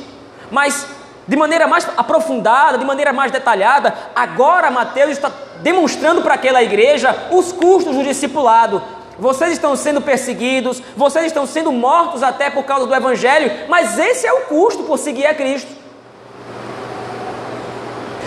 Mas 0.50 0.86
de 1.26 1.36
maneira 1.36 1.66
mais 1.66 1.88
aprofundada, 1.96 2.78
de 2.78 2.84
maneira 2.84 3.12
mais 3.12 3.32
detalhada, 3.32 3.94
agora 4.14 4.70
Mateus 4.70 5.12
está 5.12 5.30
demonstrando 5.62 6.22
para 6.22 6.34
aquela 6.34 6.62
igreja 6.62 7.28
os 7.30 7.52
custos 7.52 7.96
do 7.96 8.04
discipulado. 8.04 8.82
Vocês 9.18 9.52
estão 9.52 9.76
sendo 9.76 10.00
perseguidos, 10.00 10.82
vocês 10.96 11.26
estão 11.26 11.46
sendo 11.46 11.70
mortos 11.70 12.22
até 12.22 12.50
por 12.50 12.64
causa 12.64 12.86
do 12.86 12.94
Evangelho, 12.94 13.50
mas 13.68 13.98
esse 13.98 14.26
é 14.26 14.32
o 14.32 14.42
custo 14.42 14.82
por 14.82 14.98
seguir 14.98 15.26
a 15.26 15.34
Cristo. 15.34 15.73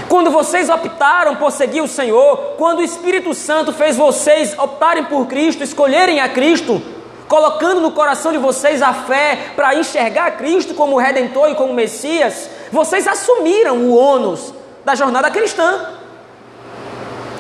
Quando 0.10 0.32
vocês 0.32 0.70
optaram 0.70 1.36
por 1.36 1.52
seguir 1.52 1.82
o 1.82 1.88
Senhor, 1.88 2.56
quando 2.58 2.80
o 2.80 2.84
Espírito 2.84 3.34
Santo 3.34 3.74
fez 3.74 3.98
vocês 3.98 4.58
optarem 4.58 5.04
por 5.06 5.26
Cristo, 5.28 5.64
escolherem 5.64 6.22
a 6.22 6.30
Cristo, 6.30 6.82
colocando 7.28 7.82
no 7.82 7.92
coração 7.92 8.32
de 8.32 8.38
vocês 8.38 8.82
a 8.82 8.94
fé 8.94 9.52
para 9.56 9.76
enxergar 9.76 10.38
Cristo 10.38 10.74
como 10.74 10.98
Redentor 10.98 11.50
e 11.50 11.56
como 11.56 11.74
Messias, 11.74 12.50
vocês 12.72 13.06
assumiram 13.06 13.78
o 13.78 13.96
ônus 13.96 14.54
da 14.86 14.96
jornada 14.96 15.30
cristã. 15.30 15.97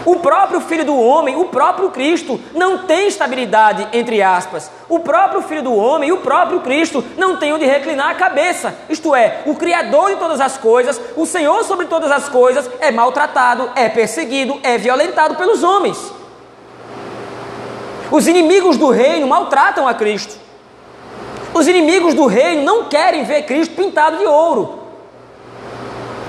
O 0.07 0.15
próprio 0.15 0.61
Filho 0.61 0.85
do 0.85 0.97
Homem, 0.97 1.35
o 1.35 1.49
próprio 1.49 1.89
Cristo, 1.89 2.39
não 2.55 2.77
tem 2.85 3.09
estabilidade, 3.09 3.89
entre 3.91 4.21
aspas. 4.21 4.71
O 4.87 5.01
próprio 5.01 5.41
Filho 5.41 5.63
do 5.63 5.75
Homem, 5.75 6.13
o 6.13 6.19
próprio 6.19 6.61
Cristo, 6.61 7.03
não 7.17 7.35
tem 7.35 7.51
onde 7.51 7.65
reclinar 7.65 8.11
a 8.11 8.15
cabeça. 8.15 8.73
Isto 8.87 9.13
é, 9.13 9.41
o 9.45 9.53
Criador 9.55 10.11
de 10.11 10.15
todas 10.15 10.39
as 10.39 10.57
coisas, 10.57 10.97
o 11.17 11.25
Senhor 11.25 11.61
sobre 11.65 11.87
todas 11.87 12.09
as 12.09 12.29
coisas, 12.29 12.69
é 12.79 12.89
maltratado, 12.89 13.69
é 13.75 13.89
perseguido, 13.89 14.57
é 14.63 14.77
violentado 14.77 15.35
pelos 15.35 15.61
homens. 15.61 15.99
Os 18.09 18.29
inimigos 18.29 18.77
do 18.77 18.89
reino 18.89 19.27
maltratam 19.27 19.85
a 19.89 19.93
Cristo. 19.93 20.39
Os 21.53 21.67
inimigos 21.67 22.13
do 22.13 22.27
reino 22.27 22.63
não 22.63 22.85
querem 22.85 23.25
ver 23.25 23.41
Cristo 23.41 23.75
pintado 23.75 24.15
de 24.19 24.25
ouro 24.25 24.79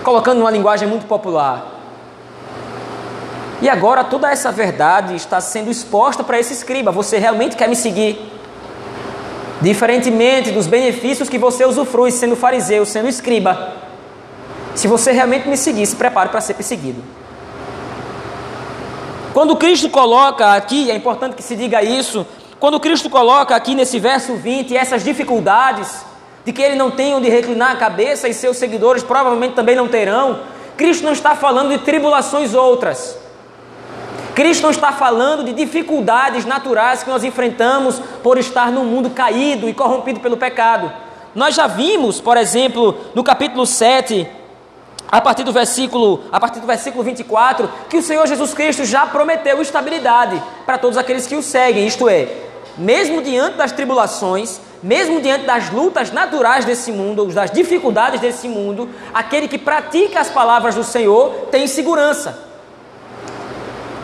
colocando 0.02 0.40
uma 0.40 0.50
linguagem 0.50 0.88
muito 0.88 1.06
popular. 1.06 1.77
E 3.60 3.68
agora 3.68 4.04
toda 4.04 4.30
essa 4.30 4.52
verdade 4.52 5.16
está 5.16 5.40
sendo 5.40 5.70
exposta 5.70 6.22
para 6.22 6.38
esse 6.38 6.52
escriba. 6.52 6.92
Você 6.92 7.18
realmente 7.18 7.56
quer 7.56 7.68
me 7.68 7.74
seguir? 7.74 8.20
Diferentemente 9.60 10.52
dos 10.52 10.68
benefícios 10.68 11.28
que 11.28 11.38
você 11.38 11.64
usufrui 11.64 12.12
sendo 12.12 12.36
fariseu, 12.36 12.86
sendo 12.86 13.08
escriba. 13.08 13.74
Se 14.76 14.86
você 14.86 15.10
realmente 15.10 15.48
me 15.48 15.56
seguir, 15.56 15.84
se 15.86 15.96
prepare 15.96 16.28
para 16.28 16.40
ser 16.40 16.54
perseguido. 16.54 17.02
Quando 19.34 19.56
Cristo 19.56 19.90
coloca 19.90 20.54
aqui, 20.54 20.90
é 20.90 20.94
importante 20.94 21.34
que 21.34 21.42
se 21.42 21.56
diga 21.56 21.82
isso, 21.82 22.24
quando 22.60 22.78
Cristo 22.78 23.10
coloca 23.10 23.56
aqui 23.56 23.74
nesse 23.74 23.98
verso 23.98 24.34
20 24.36 24.76
essas 24.76 25.02
dificuldades, 25.02 26.04
de 26.44 26.52
que 26.52 26.62
ele 26.62 26.76
não 26.76 26.90
tem 26.90 27.14
onde 27.14 27.28
reclinar 27.28 27.72
a 27.72 27.76
cabeça 27.76 28.28
e 28.28 28.34
seus 28.34 28.56
seguidores 28.56 29.02
provavelmente 29.02 29.54
também 29.54 29.74
não 29.74 29.88
terão. 29.88 30.40
Cristo 30.76 31.04
não 31.04 31.12
está 31.12 31.34
falando 31.34 31.70
de 31.70 31.78
tribulações 31.78 32.54
outras. 32.54 33.18
Cristo 34.38 34.62
não 34.62 34.70
está 34.70 34.92
falando 34.92 35.42
de 35.42 35.52
dificuldades 35.52 36.44
naturais 36.44 37.02
que 37.02 37.10
nós 37.10 37.24
enfrentamos 37.24 38.00
por 38.22 38.38
estar 38.38 38.70
num 38.70 38.84
mundo 38.84 39.10
caído 39.10 39.68
e 39.68 39.74
corrompido 39.74 40.20
pelo 40.20 40.36
pecado. 40.36 40.92
Nós 41.34 41.56
já 41.56 41.66
vimos, 41.66 42.20
por 42.20 42.36
exemplo, 42.36 42.96
no 43.16 43.24
capítulo 43.24 43.66
7, 43.66 44.28
a 45.10 45.20
partir 45.20 45.42
do 45.42 45.52
versículo, 45.52 46.22
a 46.30 46.38
partir 46.38 46.60
do 46.60 46.68
versículo 46.68 47.02
24, 47.02 47.68
que 47.90 47.96
o 47.96 48.02
Senhor 48.02 48.24
Jesus 48.28 48.54
Cristo 48.54 48.84
já 48.84 49.08
prometeu 49.08 49.60
estabilidade 49.60 50.40
para 50.64 50.78
todos 50.78 50.96
aqueles 50.96 51.26
que 51.26 51.34
o 51.34 51.42
seguem, 51.42 51.88
isto 51.88 52.08
é, 52.08 52.28
mesmo 52.76 53.20
diante 53.20 53.56
das 53.56 53.72
tribulações, 53.72 54.60
mesmo 54.80 55.20
diante 55.20 55.46
das 55.46 55.68
lutas 55.70 56.12
naturais 56.12 56.64
desse 56.64 56.92
mundo, 56.92 57.26
das 57.26 57.50
dificuldades 57.50 58.20
desse 58.20 58.46
mundo, 58.46 58.88
aquele 59.12 59.48
que 59.48 59.58
pratica 59.58 60.20
as 60.20 60.30
palavras 60.30 60.76
do 60.76 60.84
Senhor 60.84 61.48
tem 61.50 61.66
segurança. 61.66 62.46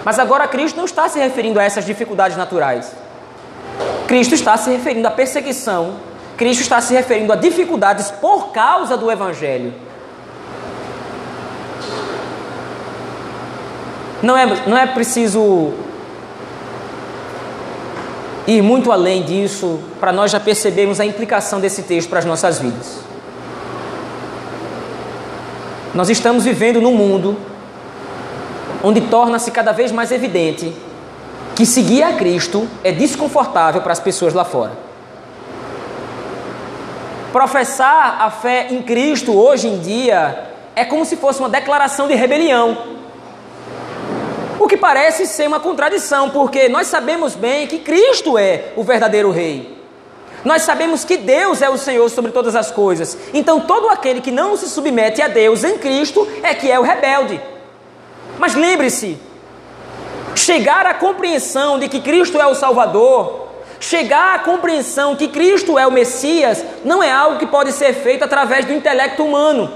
Mas 0.04 0.18
agora 0.18 0.46
Cristo 0.46 0.76
não 0.76 0.84
está 0.84 1.08
se 1.08 1.18
referindo 1.18 1.58
a 1.58 1.64
essas 1.64 1.86
dificuldades 1.86 2.36
naturais. 2.36 2.92
Cristo 4.06 4.34
está 4.34 4.56
se 4.56 4.70
referindo 4.70 5.08
à 5.08 5.10
perseguição, 5.10 5.94
Cristo 6.36 6.60
está 6.60 6.80
se 6.80 6.92
referindo 6.92 7.32
a 7.32 7.36
dificuldades 7.36 8.10
por 8.10 8.52
causa 8.52 8.96
do 8.96 9.10
Evangelho. 9.10 9.72
Não 14.22 14.36
é, 14.36 14.46
não 14.66 14.76
é 14.76 14.86
preciso 14.86 15.72
ir 18.46 18.62
muito 18.62 18.92
além 18.92 19.22
disso 19.22 19.80
para 19.98 20.12
nós 20.12 20.30
já 20.30 20.40
percebermos 20.40 21.00
a 21.00 21.06
implicação 21.06 21.60
desse 21.60 21.82
texto 21.82 22.08
para 22.10 22.18
as 22.18 22.24
nossas 22.24 22.58
vidas. 22.58 22.98
Nós 25.94 26.10
estamos 26.10 26.44
vivendo 26.44 26.80
num 26.80 26.94
mundo 26.94 27.36
onde 28.84 29.00
torna-se 29.00 29.50
cada 29.50 29.72
vez 29.72 29.90
mais 29.90 30.12
evidente 30.12 30.70
que 31.56 31.64
seguir 31.64 32.02
a 32.02 32.12
Cristo 32.12 32.68
é 32.82 32.92
desconfortável 32.92 33.80
para 33.80 33.92
as 33.92 34.00
pessoas 34.00 34.34
lá 34.34 34.44
fora. 34.44 34.72
Professar 37.32 38.20
a 38.20 38.30
fé 38.30 38.68
em 38.70 38.82
Cristo 38.82 39.36
hoje 39.36 39.68
em 39.68 39.78
dia 39.78 40.50
é 40.76 40.84
como 40.84 41.04
se 41.04 41.16
fosse 41.16 41.40
uma 41.40 41.48
declaração 41.48 42.06
de 42.06 42.14
rebelião. 42.14 42.76
O 44.60 44.68
que 44.68 44.76
parece 44.76 45.26
ser 45.26 45.48
uma 45.48 45.60
contradição, 45.60 46.30
porque 46.30 46.68
nós 46.68 46.86
sabemos 46.86 47.34
bem 47.34 47.66
que 47.66 47.78
Cristo 47.78 48.36
é 48.36 48.72
o 48.76 48.82
verdadeiro 48.82 49.30
Rei. 49.30 49.82
Nós 50.44 50.62
sabemos 50.62 51.04
que 51.04 51.16
Deus 51.16 51.62
é 51.62 51.70
o 51.70 51.78
Senhor 51.78 52.08
sobre 52.10 52.30
todas 52.30 52.54
as 52.54 52.70
coisas. 52.70 53.16
Então, 53.32 53.60
todo 53.60 53.88
aquele 53.88 54.20
que 54.20 54.30
não 54.30 54.56
se 54.56 54.68
submete 54.68 55.22
a 55.22 55.28
Deus 55.28 55.64
em 55.64 55.78
Cristo 55.78 56.28
é 56.42 56.52
que 56.54 56.70
é 56.70 56.78
o 56.78 56.82
rebelde. 56.82 57.40
Mas 58.38 58.54
lembre-se, 58.54 59.18
chegar 60.34 60.86
à 60.86 60.94
compreensão 60.94 61.78
de 61.78 61.88
que 61.88 62.00
Cristo 62.00 62.40
é 62.40 62.46
o 62.46 62.54
Salvador, 62.54 63.48
chegar 63.78 64.34
à 64.34 64.38
compreensão 64.38 65.14
que 65.14 65.28
Cristo 65.28 65.78
é 65.78 65.86
o 65.86 65.92
Messias, 65.92 66.64
não 66.84 67.02
é 67.02 67.10
algo 67.10 67.38
que 67.38 67.46
pode 67.46 67.72
ser 67.72 67.92
feito 67.94 68.24
através 68.24 68.64
do 68.64 68.72
intelecto 68.72 69.24
humano. 69.24 69.70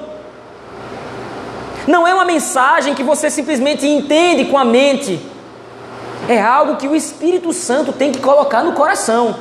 Não 1.87 2.07
é 2.07 2.13
uma 2.13 2.25
mensagem 2.25 2.95
que 2.95 3.03
você 3.03 3.31
simplesmente 3.31 3.87
entende 3.87 4.45
com 4.45 4.59
a 4.59 4.65
mente. 4.65 5.21
É 6.29 6.41
algo 6.41 6.77
que 6.77 6.87
o 6.87 6.95
Espírito 6.95 7.53
Santo 7.53 7.93
tem 7.93 8.13
que 8.13 8.21
colocar 8.21 8.63
no 8.63 8.73
coração. 8.73 9.35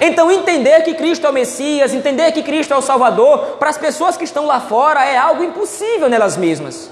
Então, 0.00 0.30
entender 0.30 0.82
que 0.82 0.94
Cristo 0.94 1.26
é 1.26 1.30
o 1.30 1.32
Messias, 1.32 1.92
entender 1.92 2.32
que 2.32 2.42
Cristo 2.42 2.72
é 2.72 2.76
o 2.76 2.82
Salvador, 2.82 3.56
para 3.58 3.70
as 3.70 3.78
pessoas 3.78 4.16
que 4.16 4.24
estão 4.24 4.46
lá 4.46 4.60
fora 4.60 5.04
é 5.04 5.16
algo 5.16 5.42
impossível 5.42 6.08
nelas 6.08 6.36
mesmas. 6.36 6.90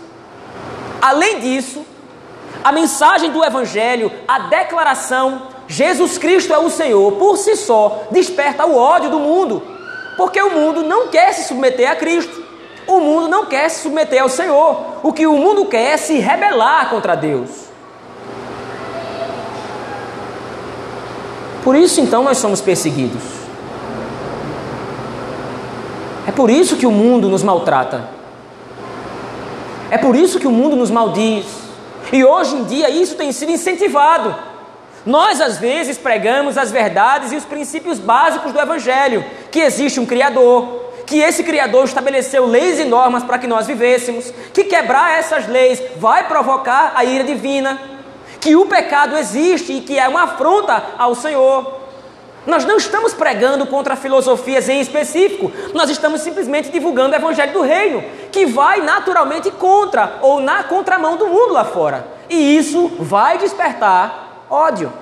Além 1.01 1.41
disso, 1.41 1.85
a 2.63 2.73
mensagem 2.73 3.31
do 3.31 3.45
Evangelho, 3.45 4.11
a 4.27 4.39
declaração 4.41 5.55
Jesus 5.67 6.19
Cristo 6.19 6.53
é 6.53 6.59
o 6.59 6.71
Senhor, 6.71 7.13
por 7.13 7.37
si 7.37 7.57
só, 7.57 8.05
desperta 8.11 8.67
o 8.67 8.77
ódio 8.77 9.11
do 9.11 9.19
mundo, 9.19 9.63
porque 10.17 10.41
o 10.41 10.51
mundo 10.51 10.83
não 10.83 11.09
quer 11.09 11.33
se 11.33 11.49
submeter 11.49 11.91
a 11.91 11.97
Cristo. 11.97 12.45
O 12.87 13.01
mundo 13.01 13.29
não 13.29 13.47
quer 13.47 13.69
se 13.71 13.83
submeter 13.83 14.23
ao 14.23 14.29
Senhor. 14.29 14.99
O 15.03 15.13
que 15.13 15.27
o 15.27 15.37
mundo 15.37 15.65
quer 15.67 15.95
é 15.95 15.97
se 15.97 16.19
rebelar 16.19 16.91
contra 16.91 17.17
Deus. 17.17 17.49
Por 21.63 21.75
isso 21.75 22.01
então 22.01 22.23
nós 22.23 22.37
somos 22.37 22.61
perseguidos. 22.61 23.23
É 26.27 26.33
por 26.33 26.51
isso 26.51 26.77
que 26.77 26.87
o 26.87 26.91
mundo 26.91 27.29
nos 27.29 27.43
maltrata. 27.43 28.14
É 29.95 29.99
por 29.99 30.17
isso 30.17 30.41
que 30.41 30.47
o 30.49 30.51
mundo 30.51 30.75
nos 30.75 30.91
maldiz. 30.91 31.47
E 32.13 32.25
hoje 32.25 32.57
em 32.57 32.65
dia 32.65 32.91
isso 32.91 33.15
tem 33.15 33.31
sido 33.31 33.53
incentivado. 33.53 34.35
Nós 35.07 35.41
às 35.41 35.57
vezes 35.57 35.97
pregamos 35.97 36.59
as 36.59 36.73
verdades 36.73 37.31
e 37.31 37.37
os 37.37 37.45
princípios 37.45 38.01
básicos 38.01 38.51
do 38.51 38.61
Evangelho: 38.61 39.25
que 39.53 39.61
existe 39.61 40.01
um 40.01 40.05
Criador, 40.05 40.91
que 41.07 41.21
esse 41.21 41.45
Criador 41.45 41.85
estabeleceu 41.85 42.45
leis 42.45 42.81
e 42.81 42.85
normas 42.85 43.23
para 43.23 43.39
que 43.39 43.47
nós 43.47 43.69
vivêssemos, 43.69 44.35
que 44.53 44.65
quebrar 44.65 45.17
essas 45.17 45.47
leis 45.47 45.81
vai 45.97 46.27
provocar 46.27 46.95
a 46.97 47.05
ira 47.05 47.23
divina, 47.23 47.81
que 48.41 48.57
o 48.57 48.67
pecado 48.67 49.17
existe 49.17 49.75
e 49.75 49.81
que 49.81 49.97
é 49.97 50.09
uma 50.09 50.25
afronta 50.25 50.83
ao 50.99 51.15
Senhor. 51.15 51.84
Nós 52.47 52.65
não 52.65 52.77
estamos 52.77 53.15
pregando 53.15 53.67
contra 53.67 53.97
filosofias 53.97 54.69
em 54.69 54.81
específico, 54.81 55.51
nós 55.73 55.89
estamos 55.89 56.21
simplesmente 56.21 56.71
divulgando 56.71 57.15
o 57.15 57.19
Evangelho 57.19 57.53
do 57.53 57.63
Reino, 57.63 58.05
que 58.31 58.45
vai 58.45 58.83
naturalmente 58.83 59.51
contra 59.51 60.19
ou 60.21 60.41
na 60.41 60.63
contramão 60.65 61.17
do 61.17 61.27
mundo 61.27 61.53
lá 61.53 61.65
fora. 61.65 62.07
E 62.29 62.57
isso 62.57 62.89
vai 62.99 63.39
despertar 63.39 64.45
ódio. 64.51 64.93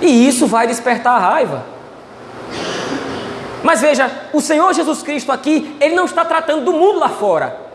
E 0.00 0.28
isso 0.28 0.46
vai 0.46 0.66
despertar 0.66 1.20
raiva. 1.20 1.64
Mas 3.62 3.80
veja, 3.80 4.10
o 4.32 4.40
Senhor 4.40 4.72
Jesus 4.72 5.02
Cristo 5.02 5.32
aqui, 5.32 5.76
ele 5.80 5.94
não 5.94 6.04
está 6.04 6.24
tratando 6.24 6.64
do 6.64 6.72
mundo 6.72 7.00
lá 7.00 7.08
fora. 7.08 7.67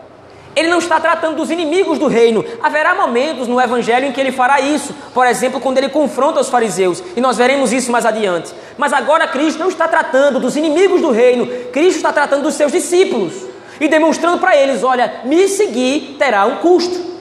Ele 0.56 0.68
não 0.68 0.78
está 0.78 1.00
tratando 1.00 1.36
dos 1.36 1.50
inimigos 1.50 1.98
do 1.98 2.06
reino. 2.06 2.44
Haverá 2.62 2.94
momentos 2.94 3.48
no 3.48 3.60
Evangelho 3.60 4.06
em 4.06 4.12
que 4.12 4.20
ele 4.20 4.30
fará 4.30 4.60
isso. 4.60 4.94
Por 5.12 5.26
exemplo, 5.26 5.60
quando 5.60 5.78
ele 5.78 5.88
confronta 5.88 6.40
os 6.40 6.48
fariseus. 6.48 7.02
E 7.16 7.20
nós 7.20 7.36
veremos 7.36 7.72
isso 7.72 7.90
mais 7.90 8.06
adiante. 8.06 8.54
Mas 8.78 8.92
agora 8.92 9.26
Cristo 9.26 9.58
não 9.58 9.68
está 9.68 9.88
tratando 9.88 10.38
dos 10.38 10.56
inimigos 10.56 11.00
do 11.00 11.10
reino. 11.10 11.46
Cristo 11.72 11.96
está 11.96 12.12
tratando 12.12 12.42
dos 12.42 12.54
seus 12.54 12.70
discípulos. 12.70 13.34
E 13.80 13.88
demonstrando 13.88 14.38
para 14.38 14.56
eles: 14.56 14.84
olha, 14.84 15.22
me 15.24 15.48
seguir 15.48 16.16
terá 16.18 16.44
um 16.46 16.56
custo. 16.56 17.14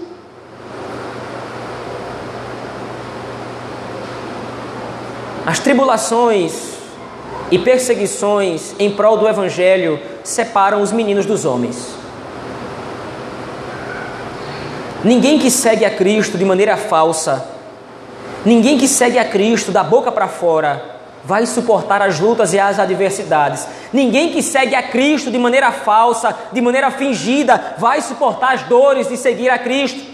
As 5.46 5.60
tribulações 5.60 6.74
e 7.52 7.60
perseguições 7.60 8.74
em 8.80 8.91
prol 8.91 9.17
do 9.17 9.28
Evangelho 9.28 10.00
separam 10.24 10.82
os 10.82 10.91
meninos 10.91 11.26
dos 11.26 11.43
homens. 11.43 12.03
Ninguém 15.04 15.38
que 15.38 15.52
segue 15.52 15.84
a 15.84 15.89
Cristo 15.89 16.38
de 16.38 16.46
maneira 16.46 16.78
falsa, 16.78 17.46
ninguém 18.46 18.78
que 18.78 18.88
segue 18.88 19.20
a 19.20 19.26
Cristo 19.26 19.72
da 19.72 19.84
boca 19.84 20.12
para 20.12 20.30
fora, 20.30 20.94
vai 21.26 21.46
suportar 21.46 22.02
as 22.02 22.20
lutas 22.20 22.54
e 22.54 22.60
as 22.60 22.80
adversidades. 22.80 23.68
Ninguém 23.92 24.32
que 24.32 24.42
segue 24.42 24.76
a 24.76 24.84
Cristo 24.84 25.30
de 25.30 25.38
maneira 25.38 25.72
falsa, 25.72 26.34
de 26.52 26.62
maneira 26.62 26.89
fingida, 26.89 27.76
vai 27.78 28.02
suportar 28.02 28.54
as 28.54 28.63
dores 28.63 29.10
de 29.10 29.18
seguir 29.18 29.50
a 29.50 29.58
Cristo. 29.58 30.13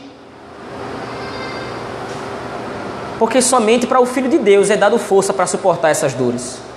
Porque 3.19 3.41
somente 3.41 3.85
para 3.85 3.99
o 3.99 4.05
Filho 4.05 4.29
de 4.29 4.37
Deus 4.37 4.69
é 4.69 4.77
dado 4.77 4.97
força 4.97 5.33
para 5.33 5.45
suportar 5.45 5.89
essas 5.89 6.13
dores. 6.13 6.68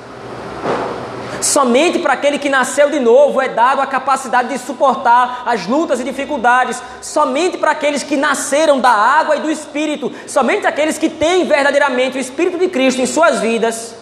Somente 1.43 1.99
para 1.99 2.13
aquele 2.13 2.39
que 2.39 2.49
nasceu 2.49 2.89
de 2.89 3.01
novo 3.01 3.41
é 3.41 3.49
dado 3.49 3.81
a 3.81 3.87
capacidade 3.87 4.49
de 4.51 4.59
suportar 4.59 5.43
as 5.45 5.67
lutas 5.67 5.99
e 5.99 6.05
dificuldades. 6.05 6.81
Somente 7.01 7.59
para 7.59 7.73
aqueles 7.73 8.05
que 8.05 8.17
nasceram 8.17 8.79
da 8.79 8.91
água 8.91 9.37
e 9.37 9.41
do 9.41 9.51
Espírito. 9.51 10.13
Somente 10.27 10.69
aqueles 10.69 10.99
que 10.99 11.11
têm 11.11 11.45
verdadeiramente 11.45 12.17
o 12.17 12.21
Espírito 12.21 12.59
de 12.59 12.69
Cristo 12.69 13.01
em 13.01 13.07
suas 13.07 13.41
vidas 13.41 13.97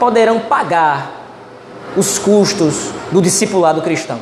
poderão 0.00 0.40
pagar 0.40 1.10
os 1.94 2.18
custos 2.18 2.90
do 3.12 3.20
discipulado 3.20 3.82
cristão. 3.82 4.18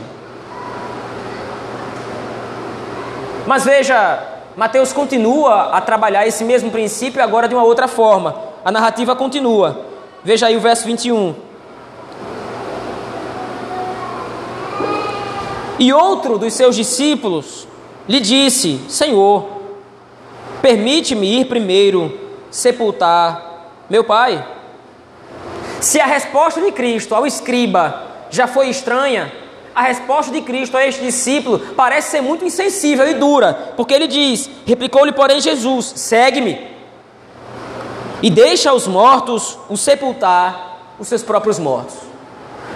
Mas 3.46 3.64
veja, 3.64 4.22
Mateus 4.56 4.92
continua 4.92 5.70
a 5.70 5.80
trabalhar 5.80 6.26
esse 6.26 6.44
mesmo 6.44 6.70
princípio 6.70 7.22
agora 7.22 7.46
de 7.46 7.54
uma 7.54 7.62
outra 7.62 7.86
forma. 7.86 8.34
A 8.64 8.72
narrativa 8.72 9.14
continua. 9.14 9.86
Veja 10.24 10.46
aí 10.46 10.56
o 10.56 10.60
verso 10.60 10.86
21. 10.86 11.43
E 15.78 15.92
outro 15.92 16.38
dos 16.38 16.54
seus 16.54 16.76
discípulos 16.76 17.66
lhe 18.08 18.20
disse: 18.20 18.80
Senhor, 18.88 19.46
permite-me 20.62 21.40
ir 21.40 21.46
primeiro 21.46 22.18
sepultar 22.50 23.84
meu 23.90 24.04
pai. 24.04 24.46
Se 25.80 26.00
a 26.00 26.06
resposta 26.06 26.60
de 26.60 26.72
Cristo 26.72 27.14
ao 27.14 27.26
escriba 27.26 28.02
já 28.30 28.46
foi 28.46 28.68
estranha, 28.68 29.32
a 29.74 29.82
resposta 29.82 30.32
de 30.32 30.40
Cristo 30.40 30.76
a 30.76 30.86
este 30.86 31.02
discípulo 31.02 31.58
parece 31.76 32.12
ser 32.12 32.20
muito 32.20 32.44
insensível 32.44 33.06
e 33.08 33.14
dura, 33.14 33.72
porque 33.76 33.92
ele 33.92 34.06
diz: 34.06 34.48
replicou-lhe, 34.64 35.12
porém, 35.12 35.40
Jesus: 35.40 35.92
segue-me 35.96 36.74
e 38.22 38.30
deixa 38.30 38.72
os 38.72 38.86
mortos 38.86 39.58
o 39.68 39.76
sepultar 39.76 40.94
os 40.98 41.08
seus 41.08 41.22
próprios 41.22 41.58
mortos. 41.58 42.13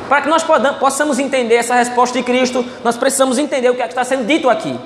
Para 0.09 0.23
que 0.23 0.29
nós 0.29 0.43
possamos 0.79 1.19
entender 1.19 1.57
essa 1.57 1.75
resposta 1.75 2.17
de 2.17 2.25
Cristo, 2.25 2.65
nós 2.83 2.97
precisamos 2.97 3.39
entender 3.39 3.71
o 3.71 3.75
que, 3.75 3.83
é 3.83 3.85
que 3.85 3.93
está 3.93 4.05
sendo 4.05 4.27
dito 4.27 4.49
aqui. 4.49 4.79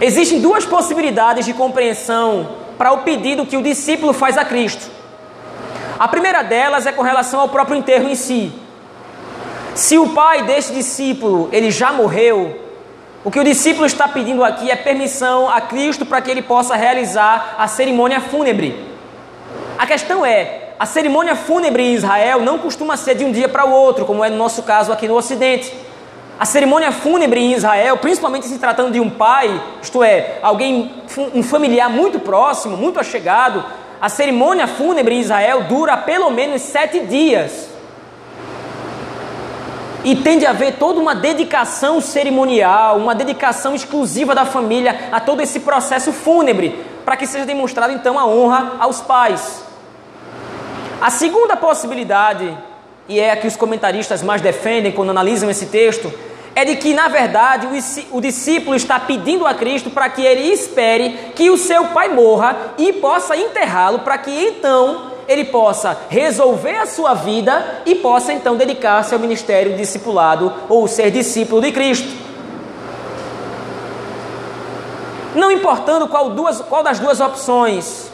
Existem 0.00 0.40
duas 0.40 0.64
possibilidades 0.64 1.46
de 1.46 1.54
compreensão 1.54 2.48
para 2.76 2.92
o 2.92 2.98
pedido 2.98 3.46
que 3.46 3.56
o 3.56 3.62
discípulo 3.62 4.12
faz 4.12 4.36
a 4.36 4.44
Cristo. 4.44 4.90
A 5.98 6.08
primeira 6.08 6.42
delas 6.42 6.86
é 6.86 6.92
com 6.92 7.02
relação 7.02 7.38
ao 7.38 7.48
próprio 7.48 7.76
enterro 7.76 8.08
em 8.08 8.16
si. 8.16 8.52
Se 9.74 9.96
o 9.98 10.08
pai 10.08 10.42
desse 10.42 10.72
discípulo 10.72 11.48
ele 11.52 11.70
já 11.70 11.92
morreu, 11.92 12.60
o 13.24 13.30
que 13.30 13.38
o 13.38 13.44
discípulo 13.44 13.86
está 13.86 14.08
pedindo 14.08 14.44
aqui 14.44 14.70
é 14.70 14.76
permissão 14.76 15.48
a 15.48 15.60
Cristo 15.60 16.04
para 16.04 16.20
que 16.20 16.30
ele 16.30 16.42
possa 16.42 16.74
realizar 16.74 17.54
a 17.56 17.68
cerimônia 17.68 18.20
fúnebre. 18.20 18.84
A 19.78 19.86
questão 19.86 20.26
é: 20.26 20.63
a 20.78 20.86
cerimônia 20.86 21.36
fúnebre 21.36 21.84
em 21.84 21.94
Israel 21.94 22.40
não 22.40 22.58
costuma 22.58 22.96
ser 22.96 23.14
de 23.14 23.24
um 23.24 23.30
dia 23.30 23.48
para 23.48 23.64
o 23.64 23.70
outro, 23.70 24.04
como 24.04 24.24
é 24.24 24.28
no 24.28 24.36
nosso 24.36 24.62
caso 24.64 24.92
aqui 24.92 25.06
no 25.06 25.14
Ocidente. 25.14 25.72
A 26.38 26.44
cerimônia 26.44 26.90
fúnebre 26.90 27.40
em 27.40 27.52
Israel, 27.52 27.96
principalmente 27.98 28.46
se 28.46 28.58
tratando 28.58 28.92
de 28.92 28.98
um 28.98 29.08
pai, 29.08 29.62
isto 29.80 30.02
é, 30.02 30.38
alguém, 30.42 30.90
um 31.32 31.44
familiar 31.44 31.88
muito 31.88 32.18
próximo, 32.18 32.76
muito 32.76 32.98
achegado, 32.98 33.64
a 34.00 34.08
cerimônia 34.08 34.66
fúnebre 34.66 35.14
em 35.14 35.20
Israel 35.20 35.62
dura 35.64 35.96
pelo 35.96 36.28
menos 36.30 36.60
sete 36.60 37.00
dias. 37.00 37.68
E 40.02 40.16
tem 40.16 40.38
de 40.38 40.44
haver 40.44 40.74
toda 40.74 41.00
uma 41.00 41.14
dedicação 41.14 42.00
cerimonial, 42.00 42.98
uma 42.98 43.14
dedicação 43.14 43.74
exclusiva 43.74 44.34
da 44.34 44.44
família 44.44 45.08
a 45.12 45.20
todo 45.20 45.40
esse 45.40 45.60
processo 45.60 46.12
fúnebre, 46.12 46.84
para 47.04 47.16
que 47.16 47.26
seja 47.26 47.46
demonstrado 47.46 47.92
então 47.92 48.18
a 48.18 48.26
honra 48.26 48.72
aos 48.80 49.00
pais. 49.00 49.63
A 51.04 51.10
segunda 51.10 51.54
possibilidade, 51.54 52.56
e 53.06 53.20
é 53.20 53.30
a 53.30 53.36
que 53.36 53.46
os 53.46 53.56
comentaristas 53.56 54.22
mais 54.22 54.40
defendem 54.40 54.90
quando 54.90 55.10
analisam 55.10 55.50
esse 55.50 55.66
texto, 55.66 56.10
é 56.54 56.64
de 56.64 56.76
que, 56.76 56.94
na 56.94 57.08
verdade, 57.08 57.68
o 58.10 58.22
discípulo 58.22 58.74
está 58.74 58.98
pedindo 58.98 59.46
a 59.46 59.52
Cristo 59.52 59.90
para 59.90 60.08
que 60.08 60.22
ele 60.22 60.50
espere 60.50 61.10
que 61.36 61.50
o 61.50 61.58
seu 61.58 61.88
pai 61.88 62.08
morra 62.08 62.56
e 62.78 62.90
possa 62.94 63.36
enterrá-lo, 63.36 63.98
para 63.98 64.16
que 64.16 64.30
então 64.30 65.10
ele 65.28 65.44
possa 65.44 65.94
resolver 66.08 66.76
a 66.76 66.86
sua 66.86 67.12
vida 67.12 67.82
e 67.84 67.96
possa 67.96 68.32
então 68.32 68.56
dedicar-se 68.56 69.12
ao 69.12 69.20
ministério 69.20 69.76
discipulado 69.76 70.50
ou 70.70 70.88
ser 70.88 71.10
discípulo 71.10 71.60
de 71.60 71.70
Cristo. 71.70 72.08
Não 75.34 75.50
importando 75.50 76.08
qual, 76.08 76.30
duas, 76.30 76.62
qual 76.62 76.82
das 76.82 76.98
duas 76.98 77.20
opções 77.20 78.13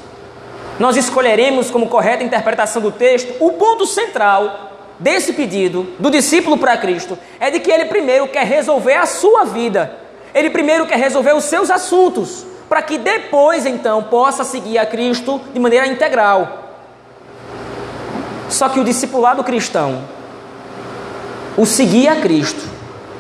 nós 0.81 0.97
escolheremos 0.97 1.71
como 1.71 1.91
correta 1.91 2.25
interpretação 2.25 2.81
do 2.81 2.91
texto, 2.91 3.35
o 3.39 3.53
ponto 3.53 3.85
central 3.85 4.71
desse 4.99 5.35
pedido 5.35 5.87
do 5.99 6.11
discípulo 6.11 6.57
para 6.57 6.75
Cristo 6.79 7.19
é 7.39 7.51
de 7.51 7.61
que 7.61 7.71
ele 7.71 7.85
primeiro 7.85 8.27
quer 8.27 8.47
resolver 8.47 8.95
a 8.95 9.05
sua 9.05 9.45
vida, 9.45 9.95
ele 10.35 10.49
primeiro 10.49 10.87
quer 10.87 10.99
resolver 10.99 11.35
os 11.35 11.45
seus 11.45 11.71
assuntos, 11.71 12.47
para 12.67 12.81
que 12.81 12.97
depois 12.97 13.67
então 13.67 14.05
possa 14.05 14.43
seguir 14.43 14.79
a 14.79 14.87
Cristo 14.87 15.39
de 15.53 15.61
maneira 15.61 15.87
integral. 15.87 16.71
Só 18.49 18.71
que 18.71 18.81
o 18.81 18.85
discipulado 18.85 19.45
cristão, 19.45 20.03
o 21.59 21.67
seguir 21.67 22.09
a 22.09 22.17
Cristo, 22.17 22.67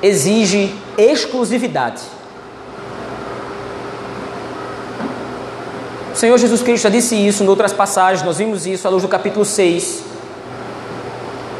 exige 0.02 0.74
exclusividade. 0.96 2.00
O 6.12 6.16
Senhor 6.16 6.36
Jesus 6.38 6.62
Cristo 6.62 6.84
já 6.84 6.90
disse 6.90 7.14
isso 7.14 7.44
em 7.44 7.48
outras 7.48 7.72
passagens, 7.72 8.24
nós 8.24 8.38
vimos 8.38 8.66
isso 8.66 8.86
à 8.86 8.90
luz 8.90 9.02
do 9.02 9.08
capítulo 9.08 9.44
6. 9.44 10.02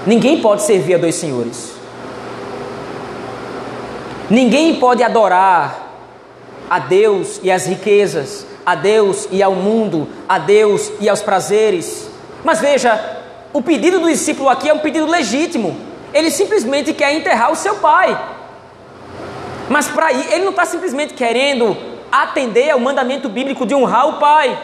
Ninguém 0.07 0.41
pode 0.41 0.63
servir 0.63 0.95
a 0.95 0.99
dois 0.99 1.15
senhores. 1.15 1.73
Ninguém 4.29 4.77
pode 4.77 5.03
adorar 5.03 5.89
a 6.69 6.79
Deus 6.79 7.41
e 7.43 7.51
as 7.51 7.67
riquezas, 7.67 8.47
a 8.65 8.75
Deus 8.75 9.29
e 9.31 9.43
ao 9.43 9.55
mundo, 9.55 10.09
a 10.29 10.39
Deus 10.39 10.91
e 11.01 11.09
aos 11.09 11.23
prazeres. 11.23 12.09
Mas 12.45 12.61
veja, 12.61 13.19
o 13.53 13.61
pedido 13.63 14.01
do 14.01 14.09
discípulo 14.09 14.49
aqui 14.49 14.69
é 14.69 14.75
um 14.75 14.79
pedido 14.79 15.07
legítimo. 15.07 15.77
Ele 16.13 16.31
simplesmente 16.31 16.93
quer 16.93 17.13
enterrar 17.13 17.53
o 17.53 17.57
seu 17.57 17.77
pai. 17.77 18.19
Mas 19.69 19.89
para 19.89 20.13
ele 20.13 20.45
não 20.45 20.51
está 20.51 20.65
simplesmente 20.65 21.15
querendo 21.15 21.77
atender 22.11 22.71
ao 22.71 22.81
mandamento 22.81 23.29
bíblico 23.29 23.67
de 23.67 23.75
honrar 23.75 24.09
o 24.09 24.19
pai. 24.19 24.59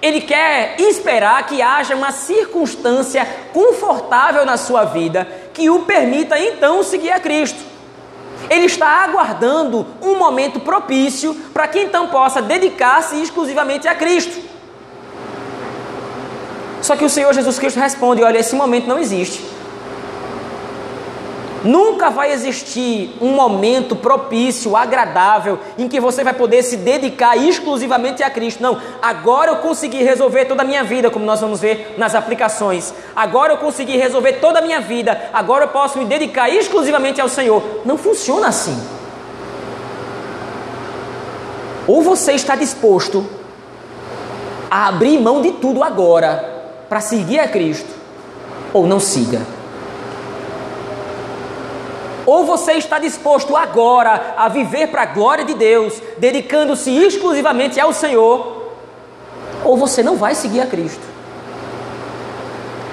Ele 0.00 0.20
quer 0.20 0.74
esperar 0.80 1.46
que 1.46 1.62
haja 1.62 1.94
uma 1.94 2.10
circunstância 2.10 3.26
confortável 3.52 4.44
na 4.44 4.56
sua 4.56 4.84
vida 4.84 5.28
que 5.54 5.70
o 5.70 5.82
permita 5.82 6.38
então 6.38 6.82
seguir 6.82 7.10
a 7.10 7.20
Cristo. 7.20 7.60
Ele 8.50 8.66
está 8.66 9.04
aguardando 9.04 9.86
um 10.00 10.16
momento 10.16 10.58
propício 10.60 11.34
para 11.54 11.68
que 11.68 11.78
então 11.78 12.08
possa 12.08 12.42
dedicar-se 12.42 13.22
exclusivamente 13.22 13.86
a 13.86 13.94
Cristo. 13.94 14.42
Só 16.82 16.96
que 16.96 17.04
o 17.04 17.08
Senhor 17.08 17.32
Jesus 17.32 17.58
Cristo 17.58 17.78
responde: 17.78 18.22
olha, 18.24 18.38
esse 18.38 18.56
momento 18.56 18.88
não 18.88 18.98
existe. 18.98 19.44
Nunca 21.64 22.10
vai 22.10 22.32
existir 22.32 23.16
um 23.20 23.30
momento 23.30 23.94
propício, 23.94 24.76
agradável, 24.76 25.58
em 25.78 25.88
que 25.88 26.00
você 26.00 26.24
vai 26.24 26.34
poder 26.34 26.62
se 26.62 26.76
dedicar 26.76 27.36
exclusivamente 27.36 28.22
a 28.22 28.30
Cristo. 28.30 28.62
Não, 28.62 28.80
agora 29.00 29.52
eu 29.52 29.56
consegui 29.56 30.02
resolver 30.02 30.46
toda 30.46 30.62
a 30.62 30.64
minha 30.64 30.82
vida, 30.82 31.10
como 31.10 31.24
nós 31.24 31.40
vamos 31.40 31.60
ver 31.60 31.94
nas 31.96 32.14
aplicações. 32.14 32.92
Agora 33.14 33.52
eu 33.52 33.58
consegui 33.58 33.96
resolver 33.96 34.34
toda 34.34 34.58
a 34.58 34.62
minha 34.62 34.80
vida, 34.80 35.30
agora 35.32 35.64
eu 35.64 35.68
posso 35.68 35.98
me 35.98 36.04
dedicar 36.04 36.50
exclusivamente 36.50 37.20
ao 37.20 37.28
Senhor. 37.28 37.62
Não 37.84 37.96
funciona 37.96 38.48
assim. 38.48 38.76
Ou 41.86 42.02
você 42.02 42.32
está 42.32 42.56
disposto 42.56 43.24
a 44.70 44.88
abrir 44.88 45.20
mão 45.20 45.42
de 45.42 45.52
tudo 45.52 45.84
agora 45.84 46.50
para 46.88 47.00
seguir 47.00 47.38
a 47.38 47.48
Cristo, 47.48 47.90
ou 48.72 48.86
não 48.86 48.98
siga. 48.98 49.61
Ou 52.24 52.44
você 52.44 52.72
está 52.72 52.98
disposto 52.98 53.56
agora 53.56 54.34
a 54.36 54.48
viver 54.48 54.88
para 54.88 55.02
a 55.02 55.06
glória 55.06 55.44
de 55.44 55.54
Deus, 55.54 56.00
dedicando-se 56.18 56.90
exclusivamente 56.90 57.80
ao 57.80 57.92
Senhor, 57.92 58.70
ou 59.64 59.76
você 59.76 60.02
não 60.02 60.16
vai 60.16 60.34
seguir 60.34 60.60
a 60.60 60.66
Cristo. 60.66 61.12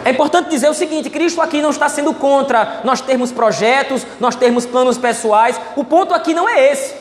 É 0.05 0.11
importante 0.11 0.49
dizer 0.49 0.69
o 0.69 0.73
seguinte: 0.73 1.09
Cristo 1.09 1.41
aqui 1.41 1.61
não 1.61 1.69
está 1.69 1.89
sendo 1.89 2.13
contra 2.13 2.81
nós 2.83 3.01
termos 3.01 3.31
projetos, 3.31 4.05
nós 4.19 4.35
termos 4.35 4.65
planos 4.65 4.97
pessoais. 4.97 5.59
O 5.75 5.83
ponto 5.83 6.13
aqui 6.13 6.33
não 6.33 6.47
é 6.47 6.71
esse. 6.71 6.95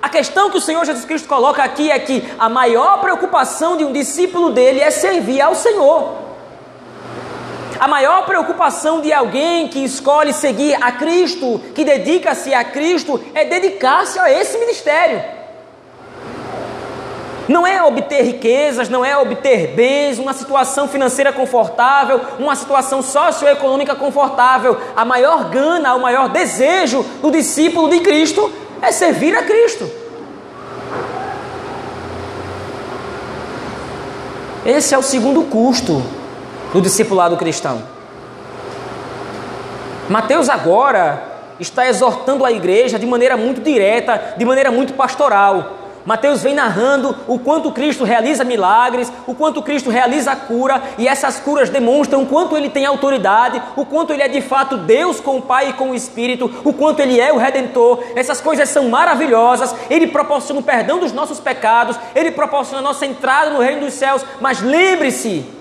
A 0.00 0.08
questão 0.08 0.48
que 0.48 0.56
o 0.56 0.60
Senhor 0.60 0.84
Jesus 0.84 1.04
Cristo 1.04 1.28
coloca 1.28 1.62
aqui 1.62 1.90
é 1.90 1.98
que 1.98 2.26
a 2.38 2.48
maior 2.48 3.00
preocupação 3.00 3.76
de 3.76 3.84
um 3.84 3.92
discípulo 3.92 4.50
dele 4.50 4.80
é 4.80 4.90
servir 4.90 5.40
ao 5.40 5.54
Senhor. 5.54 6.27
A 7.78 7.86
maior 7.86 8.26
preocupação 8.26 9.00
de 9.00 9.12
alguém 9.12 9.68
que 9.68 9.84
escolhe 9.84 10.32
seguir 10.32 10.74
a 10.82 10.90
Cristo, 10.90 11.60
que 11.74 11.84
dedica-se 11.84 12.52
a 12.52 12.64
Cristo, 12.64 13.20
é 13.34 13.44
dedicar-se 13.44 14.18
a 14.18 14.30
esse 14.32 14.58
ministério. 14.58 15.22
Não 17.48 17.66
é 17.66 17.82
obter 17.82 18.22
riquezas, 18.22 18.88
não 18.88 19.04
é 19.04 19.16
obter 19.16 19.68
bens, 19.68 20.18
uma 20.18 20.34
situação 20.34 20.88
financeira 20.88 21.32
confortável, 21.32 22.20
uma 22.38 22.54
situação 22.56 23.00
socioeconômica 23.00 23.94
confortável. 23.94 24.76
A 24.94 25.04
maior 25.04 25.48
gana, 25.48 25.94
o 25.94 26.00
maior 26.00 26.28
desejo 26.28 27.02
do 27.22 27.30
discípulo 27.30 27.88
de 27.88 28.00
Cristo 28.00 28.52
é 28.82 28.90
servir 28.90 29.34
a 29.36 29.44
Cristo. 29.44 29.88
Esse 34.66 34.94
é 34.94 34.98
o 34.98 35.02
segundo 35.02 35.44
custo 35.44 36.17
do 36.72 36.80
discipulado 36.80 37.36
cristão. 37.36 37.82
Mateus 40.08 40.48
agora 40.48 41.22
está 41.60 41.86
exortando 41.86 42.44
a 42.44 42.52
igreja 42.52 42.98
de 42.98 43.06
maneira 43.06 43.36
muito 43.36 43.60
direta, 43.60 44.34
de 44.36 44.44
maneira 44.44 44.70
muito 44.70 44.94
pastoral. 44.94 45.76
Mateus 46.04 46.42
vem 46.42 46.54
narrando 46.54 47.14
o 47.26 47.38
quanto 47.38 47.70
Cristo 47.70 48.02
realiza 48.02 48.42
milagres, 48.42 49.12
o 49.26 49.34
quanto 49.34 49.60
Cristo 49.60 49.90
realiza 49.90 50.34
cura, 50.34 50.82
e 50.96 51.06
essas 51.06 51.38
curas 51.38 51.68
demonstram 51.68 52.22
o 52.22 52.26
quanto 52.26 52.56
ele 52.56 52.70
tem 52.70 52.86
autoridade, 52.86 53.60
o 53.76 53.84
quanto 53.84 54.14
ele 54.14 54.22
é 54.22 54.28
de 54.28 54.40
fato 54.40 54.78
Deus 54.78 55.20
com 55.20 55.36
o 55.36 55.42
Pai 55.42 55.68
e 55.68 55.72
com 55.74 55.90
o 55.90 55.94
Espírito, 55.94 56.50
o 56.64 56.72
quanto 56.72 57.00
ele 57.00 57.20
é 57.20 57.30
o 57.30 57.36
Redentor. 57.36 58.02
Essas 58.14 58.40
coisas 58.40 58.70
são 58.70 58.88
maravilhosas. 58.88 59.74
Ele 59.90 60.06
proporciona 60.06 60.60
o 60.60 60.64
perdão 60.64 60.98
dos 60.98 61.12
nossos 61.12 61.40
pecados, 61.40 61.98
ele 62.14 62.30
proporciona 62.30 62.78
a 62.78 62.82
nossa 62.82 63.04
entrada 63.04 63.50
no 63.50 63.60
reino 63.60 63.82
dos 63.82 63.92
céus. 63.92 64.24
Mas 64.40 64.62
lembre-se, 64.62 65.57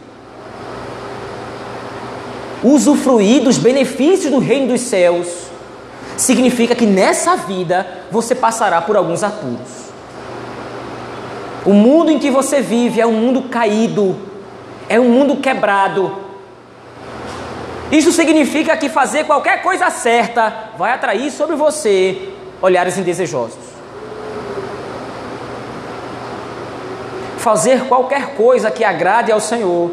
usufruir 2.64 3.44
dos 3.44 3.58
benefícios 3.58 4.32
do 4.32 4.40
reino 4.40 4.68
dos 4.68 4.82
céus 4.82 5.48
significa 6.16 6.74
que 6.74 6.86
nessa 6.86 7.36
vida 7.36 7.86
você 8.12 8.34
passará 8.34 8.82
por 8.82 8.96
alguns 8.96 9.24
apuros. 9.24 9.88
O 11.66 11.74
mundo 11.74 12.12
em 12.12 12.18
que 12.18 12.32
você 12.32 12.62
vive 12.62 13.00
é 13.00 13.06
um 13.06 13.12
mundo 13.12 13.44
caído, 13.44 14.18
é 14.90 15.00
um 15.00 15.10
mundo 15.10 15.38
quebrado. 15.38 16.16
Isso 17.92 18.12
significa 18.12 18.76
que 18.76 18.90
fazer 18.90 19.26
qualquer 19.26 19.62
coisa 19.62 19.90
certa 19.90 20.72
vai 20.78 20.92
atrair 20.92 21.32
sobre 21.32 21.56
você 21.56 22.30
olhares 22.62 22.98
indesejosos. 22.98 23.78
Fazer 27.38 27.86
qualquer 27.86 28.36
coisa 28.36 28.72
que 28.72 28.84
agrade 28.84 29.32
ao 29.32 29.40
Senhor 29.40 29.92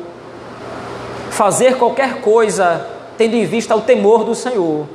fazer 1.34 1.76
qualquer 1.78 2.20
coisa 2.20 2.86
tendo 3.18 3.34
em 3.34 3.44
vista 3.44 3.74
o 3.74 3.80
temor 3.80 4.22
do 4.22 4.36
Senhor, 4.36 4.86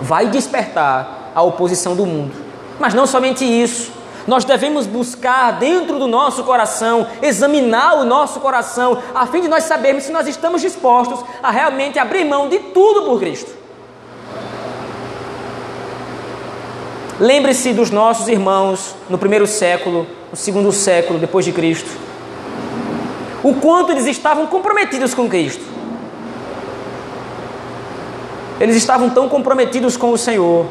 vai 0.00 0.26
despertar 0.26 1.30
a 1.32 1.42
oposição 1.42 1.94
do 1.94 2.04
mundo. 2.04 2.32
Mas 2.78 2.92
não 2.92 3.06
somente 3.06 3.44
isso, 3.44 3.92
nós 4.26 4.44
devemos 4.44 4.86
buscar 4.86 5.52
dentro 5.52 5.98
do 5.98 6.08
nosso 6.08 6.42
coração, 6.42 7.06
examinar 7.22 7.98
o 7.98 8.04
nosso 8.04 8.40
coração, 8.40 8.98
a 9.14 9.26
fim 9.26 9.40
de 9.40 9.48
nós 9.48 9.62
sabermos 9.62 10.02
se 10.02 10.12
nós 10.12 10.26
estamos 10.26 10.60
dispostos 10.60 11.24
a 11.40 11.52
realmente 11.52 12.00
abrir 12.00 12.24
mão 12.24 12.48
de 12.48 12.58
tudo 12.58 13.02
por 13.02 13.20
Cristo. 13.20 13.52
Lembre-se 17.20 17.72
dos 17.72 17.90
nossos 17.92 18.26
irmãos 18.26 18.94
no 19.08 19.16
primeiro 19.16 19.46
século, 19.46 20.04
no 20.30 20.36
segundo 20.36 20.72
século 20.72 21.18
depois 21.18 21.44
de 21.44 21.52
Cristo. 21.52 21.90
O 23.44 23.54
quanto 23.54 23.92
eles 23.92 24.06
estavam 24.06 24.48
comprometidos 24.48 25.14
com 25.14 25.28
Cristo. 25.28 25.75
Eles 28.60 28.76
estavam 28.76 29.10
tão 29.10 29.28
comprometidos 29.28 29.96
com 29.96 30.10
o 30.12 30.18
Senhor. 30.18 30.66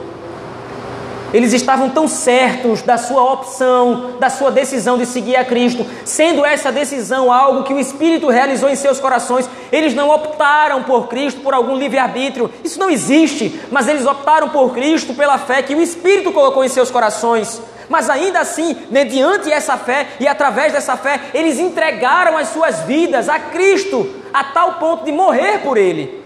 Eles 1.36 1.52
estavam 1.52 1.89
tão 1.89 2.08
certos 2.08 2.82
da 2.82 2.98
sua 2.98 3.34
opção, 3.34 4.15
da 4.19 4.30
sua 4.30 4.50
decisão 4.50 4.98
de 4.98 5.06
seguir 5.06 5.36
a 5.36 5.43
Cristo, 5.43 5.86
sendo 6.06 6.45
essa 6.45 6.71
decisão 6.71 7.32
algo 7.32 7.63
que 7.63 7.74
o 7.74 7.80
Espírito 7.80 8.30
realizou 8.30 8.69
em 8.69 8.76
seus 8.76 9.02
corações. 9.02 9.50
Eles 9.69 9.93
não 9.93 10.10
optaram 10.10 10.84
por 10.84 11.08
Cristo 11.08 11.41
por 11.41 11.54
algum 11.54 11.76
livre-arbítrio, 11.76 12.50
isso 12.63 12.80
não 12.80 12.89
existe, 12.89 13.60
mas 13.69 13.88
eles 13.88 14.06
optaram 14.06 14.48
por 14.50 14.74
Cristo 14.74 15.13
pela 15.13 15.38
fé 15.38 15.62
que 15.62 15.76
o 15.76 15.82
Espírito 15.82 16.32
colocou 16.32 16.63
em 16.63 16.69
seus 16.69 16.89
corações. 16.89 17.62
Mas 17.89 18.10
ainda 18.10 18.39
assim, 18.39 18.76
mediante 18.89 19.52
essa 19.52 19.78
fé 19.78 20.08
e 20.19 20.28
através 20.28 20.74
dessa 20.74 20.95
fé, 20.95 21.19
eles 21.34 21.60
entregaram 21.60 22.38
as 22.38 22.48
suas 22.48 22.80
vidas 22.82 23.28
a 23.28 23.39
Cristo, 23.39 24.10
a 24.34 24.43
tal 24.43 24.76
ponto 24.76 25.04
de 25.04 25.12
morrer 25.12 25.60
por 25.60 25.78
Ele, 25.78 26.24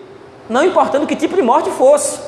não 0.49 0.63
importando 0.63 1.05
que 1.05 1.15
tipo 1.15 1.35
de 1.35 1.41
morte 1.41 1.69
fosse. 1.69 2.19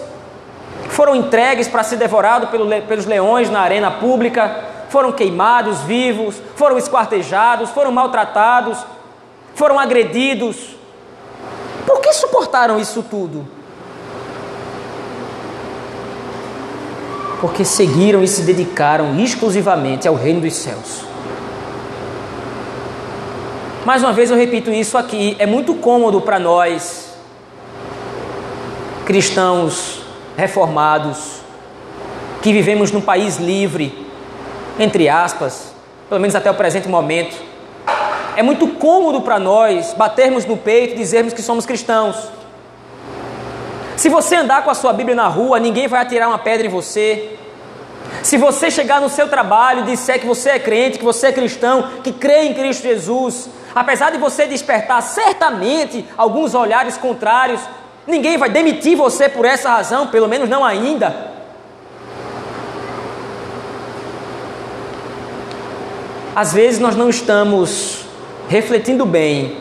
Foram 0.89 1.15
entregues 1.15 1.67
para 1.67 1.83
ser 1.83 1.97
devorados 1.97 2.49
pelos 2.87 3.05
leões 3.05 3.49
na 3.49 3.61
arena 3.61 3.89
pública, 3.89 4.63
foram 4.89 5.11
queimados 5.11 5.79
vivos, 5.81 6.35
foram 6.55 6.77
esquartejados, 6.77 7.69
foram 7.71 7.91
maltratados, 7.91 8.77
foram 9.55 9.79
agredidos. 9.79 10.75
Por 11.85 11.99
que 11.99 12.13
suportaram 12.13 12.79
isso 12.79 13.01
tudo? 13.01 13.47
porque 17.41 17.65
seguiram 17.65 18.23
e 18.23 18.27
se 18.27 18.43
dedicaram 18.43 19.19
exclusivamente 19.19 20.07
ao 20.07 20.13
reino 20.13 20.41
dos 20.41 20.53
céus. 20.53 21.01
Mais 23.83 24.03
uma 24.03 24.13
vez 24.13 24.29
eu 24.29 24.37
repito 24.37 24.69
isso 24.69 24.95
aqui, 24.95 25.35
é 25.39 25.47
muito 25.47 25.73
cômodo 25.73 26.21
para 26.21 26.37
nós, 26.37 27.10
cristãos 29.11 30.03
reformados, 30.37 31.41
que 32.41 32.53
vivemos 32.53 32.93
num 32.93 33.01
país 33.01 33.35
livre, 33.35 34.07
entre 34.79 35.09
aspas, 35.09 35.73
pelo 36.07 36.21
menos 36.21 36.33
até 36.33 36.49
o 36.49 36.53
presente 36.53 36.87
momento. 36.87 37.35
É 38.37 38.41
muito 38.41 38.69
cômodo 38.69 39.19
para 39.19 39.37
nós 39.37 39.93
batermos 39.95 40.45
no 40.45 40.55
peito 40.55 40.93
e 40.93 40.97
dizermos 40.97 41.33
que 41.33 41.41
somos 41.41 41.65
cristãos. 41.65 42.15
Se 43.97 44.07
você 44.07 44.37
andar 44.37 44.63
com 44.63 44.69
a 44.69 44.73
sua 44.73 44.93
Bíblia 44.93 45.13
na 45.13 45.27
rua, 45.27 45.59
ninguém 45.59 45.89
vai 45.89 46.01
atirar 46.01 46.29
uma 46.29 46.39
pedra 46.39 46.67
em 46.67 46.69
você. 46.69 47.37
Se 48.23 48.37
você 48.37 48.71
chegar 48.71 49.01
no 49.01 49.09
seu 49.09 49.27
trabalho 49.27 49.81
e 49.81 49.91
disser 49.91 50.21
que 50.21 50.25
você 50.25 50.51
é 50.51 50.59
crente, 50.59 50.99
que 50.99 51.03
você 51.03 51.27
é 51.27 51.31
cristão, 51.33 51.83
que 52.01 52.13
crê 52.13 52.43
em 52.43 52.53
Cristo 52.53 52.83
Jesus, 52.83 53.49
apesar 53.75 54.09
de 54.09 54.17
você 54.17 54.47
despertar 54.47 55.01
certamente 55.01 56.05
alguns 56.17 56.55
olhares 56.55 56.95
contrários, 56.95 57.59
ninguém 58.07 58.37
vai 58.37 58.49
demitir 58.49 58.95
você 58.97 59.29
por 59.29 59.45
essa 59.45 59.69
razão, 59.69 60.07
pelo 60.07 60.27
menos 60.27 60.49
não 60.49 60.63
ainda. 60.63 61.31
Às 66.35 66.53
vezes 66.53 66.79
nós 66.79 66.95
não 66.95 67.09
estamos 67.09 68.05
refletindo 68.47 69.05
bem 69.05 69.57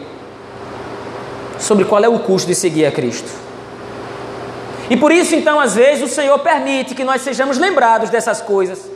sobre 1.59 1.85
qual 1.85 2.03
é 2.03 2.09
o 2.09 2.19
custo 2.21 2.49
de 2.49 2.55
seguir 2.55 2.87
a 2.87 2.93
Cristo. 2.93 3.31
E 4.89 4.97
por 4.97 5.13
isso, 5.13 5.37
então, 5.37 5.61
às 5.61 5.77
vezes, 5.77 6.03
o 6.03 6.13
Senhor 6.13 6.37
permite 6.41 6.97
que 6.97 7.05
nós 7.05 7.23
sejamos 7.23 7.59
lembrados 7.59 8.11
dessas 8.11 8.41
coisas. 8.41 8.90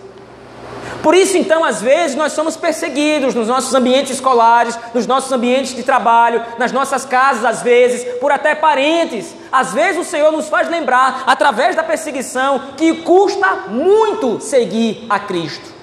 Por 1.04 1.14
isso, 1.14 1.36
então, 1.36 1.62
às 1.62 1.82
vezes, 1.82 2.16
nós 2.16 2.32
somos 2.32 2.56
perseguidos 2.56 3.34
nos 3.34 3.46
nossos 3.46 3.74
ambientes 3.74 4.12
escolares, 4.12 4.78
nos 4.94 5.06
nossos 5.06 5.30
ambientes 5.30 5.76
de 5.76 5.82
trabalho, 5.82 6.42
nas 6.58 6.72
nossas 6.72 7.04
casas, 7.04 7.44
às 7.44 7.60
vezes, 7.60 8.02
por 8.20 8.32
até 8.32 8.54
parentes. 8.54 9.34
Às 9.52 9.74
vezes, 9.74 10.00
o 10.00 10.10
Senhor 10.10 10.32
nos 10.32 10.48
faz 10.48 10.66
lembrar, 10.70 11.24
através 11.26 11.76
da 11.76 11.84
perseguição, 11.84 12.58
que 12.78 13.02
custa 13.02 13.64
muito 13.68 14.40
seguir 14.40 15.04
a 15.10 15.18
Cristo. 15.18 15.74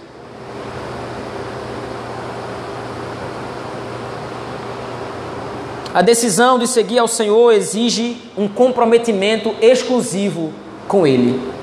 A 5.94 6.02
decisão 6.02 6.58
de 6.58 6.66
seguir 6.66 6.98
ao 6.98 7.08
Senhor 7.08 7.52
exige 7.52 8.18
um 8.36 8.48
comprometimento 8.48 9.54
exclusivo 9.62 10.52
com 10.88 11.06
Ele. 11.06 11.61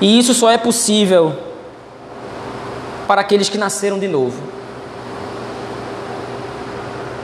E 0.00 0.18
isso 0.18 0.32
só 0.32 0.50
é 0.50 0.56
possível 0.56 1.34
para 3.06 3.20
aqueles 3.20 3.48
que 3.48 3.58
nasceram 3.58 3.98
de 3.98 4.06
novo. 4.06 4.40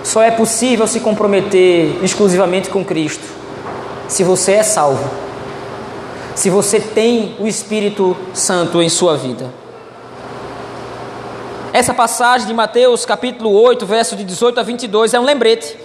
Só 0.03 0.23
é 0.23 0.31
possível 0.31 0.87
se 0.87 1.01
comprometer 1.01 2.03
exclusivamente 2.03 2.71
com 2.71 2.85
Cristo 2.85 3.35
se 4.09 4.23
você 4.23 4.53
é 4.53 4.63
salvo, 4.63 5.11
se 6.35 6.51
você 6.51 6.79
tem 6.79 7.37
o 7.39 7.47
Espírito 7.47 8.17
Santo 8.33 8.83
em 8.83 8.89
sua 8.89 9.17
vida. 9.17 9.51
Essa 11.73 11.93
passagem 11.93 12.47
de 12.47 12.55
Mateus 12.55 13.05
capítulo 13.05 13.51
8, 13.51 13.85
verso 13.87 14.15
de 14.15 14.25
18 14.25 14.61
a 14.61 14.63
22 14.63 15.15
é 15.15 15.21
um 15.21 15.25
lembrete. 15.25 15.77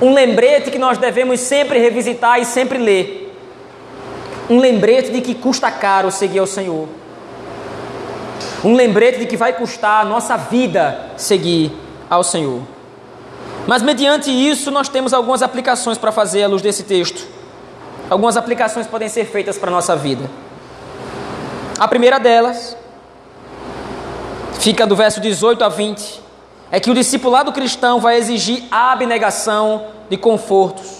Um 0.00 0.14
lembrete 0.14 0.70
que 0.70 0.78
nós 0.78 0.96
devemos 0.96 1.40
sempre 1.40 1.78
revisitar 1.78 2.40
e 2.40 2.44
sempre 2.44 2.78
ler. 2.78 3.25
Um 4.48 4.60
lembrete 4.60 5.10
de 5.10 5.20
que 5.20 5.34
custa 5.34 5.70
caro 5.70 6.10
seguir 6.10 6.38
ao 6.38 6.46
Senhor. 6.46 6.88
Um 8.64 8.74
lembrete 8.74 9.18
de 9.18 9.26
que 9.26 9.36
vai 9.36 9.52
custar 9.52 10.02
a 10.02 10.08
nossa 10.08 10.36
vida 10.36 11.10
seguir 11.16 11.72
ao 12.08 12.22
Senhor. 12.22 12.62
Mas 13.66 13.82
mediante 13.82 14.30
isso, 14.30 14.70
nós 14.70 14.88
temos 14.88 15.12
algumas 15.12 15.42
aplicações 15.42 15.98
para 15.98 16.12
fazer 16.12 16.44
à 16.44 16.48
luz 16.48 16.62
desse 16.62 16.84
texto. 16.84 17.26
Algumas 18.08 18.36
aplicações 18.36 18.86
podem 18.86 19.08
ser 19.08 19.24
feitas 19.24 19.58
para 19.58 19.70
a 19.70 19.72
nossa 19.72 19.96
vida. 19.96 20.30
A 21.78 21.88
primeira 21.88 22.18
delas 22.18 22.76
fica 24.60 24.86
do 24.86 24.96
verso 24.96 25.20
18 25.20 25.62
a 25.62 25.68
20, 25.68 26.22
é 26.70 26.80
que 26.80 26.90
o 26.90 26.94
discipulado 26.94 27.52
cristão 27.52 28.00
vai 28.00 28.16
exigir 28.16 28.64
abnegação 28.70 29.86
de 30.08 30.16
confortos. 30.16 30.95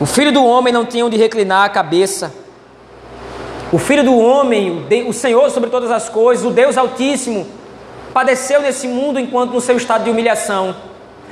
O 0.00 0.06
filho 0.06 0.32
do 0.32 0.44
homem 0.44 0.72
não 0.72 0.84
tinha 0.84 1.04
onde 1.04 1.16
reclinar 1.16 1.64
a 1.64 1.68
cabeça. 1.68 2.32
O 3.70 3.78
filho 3.78 4.02
do 4.02 4.18
homem, 4.18 4.86
o 5.06 5.12
Senhor 5.12 5.50
sobre 5.50 5.70
todas 5.70 5.90
as 5.90 6.08
coisas, 6.08 6.44
o 6.44 6.50
Deus 6.50 6.76
Altíssimo, 6.78 7.46
padeceu 8.12 8.62
nesse 8.62 8.88
mundo 8.88 9.20
enquanto 9.20 9.52
no 9.52 9.60
seu 9.60 9.76
estado 9.76 10.04
de 10.04 10.10
humilhação. 10.10 10.74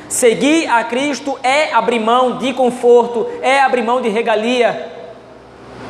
Seguir 0.08 0.68
a 0.68 0.84
Cristo 0.84 1.38
é 1.42 1.72
abrir 1.72 1.98
mão 1.98 2.38
de 2.38 2.52
conforto, 2.52 3.26
é 3.42 3.60
abrir 3.60 3.82
mão 3.82 4.00
de 4.00 4.08
regalia, 4.08 4.98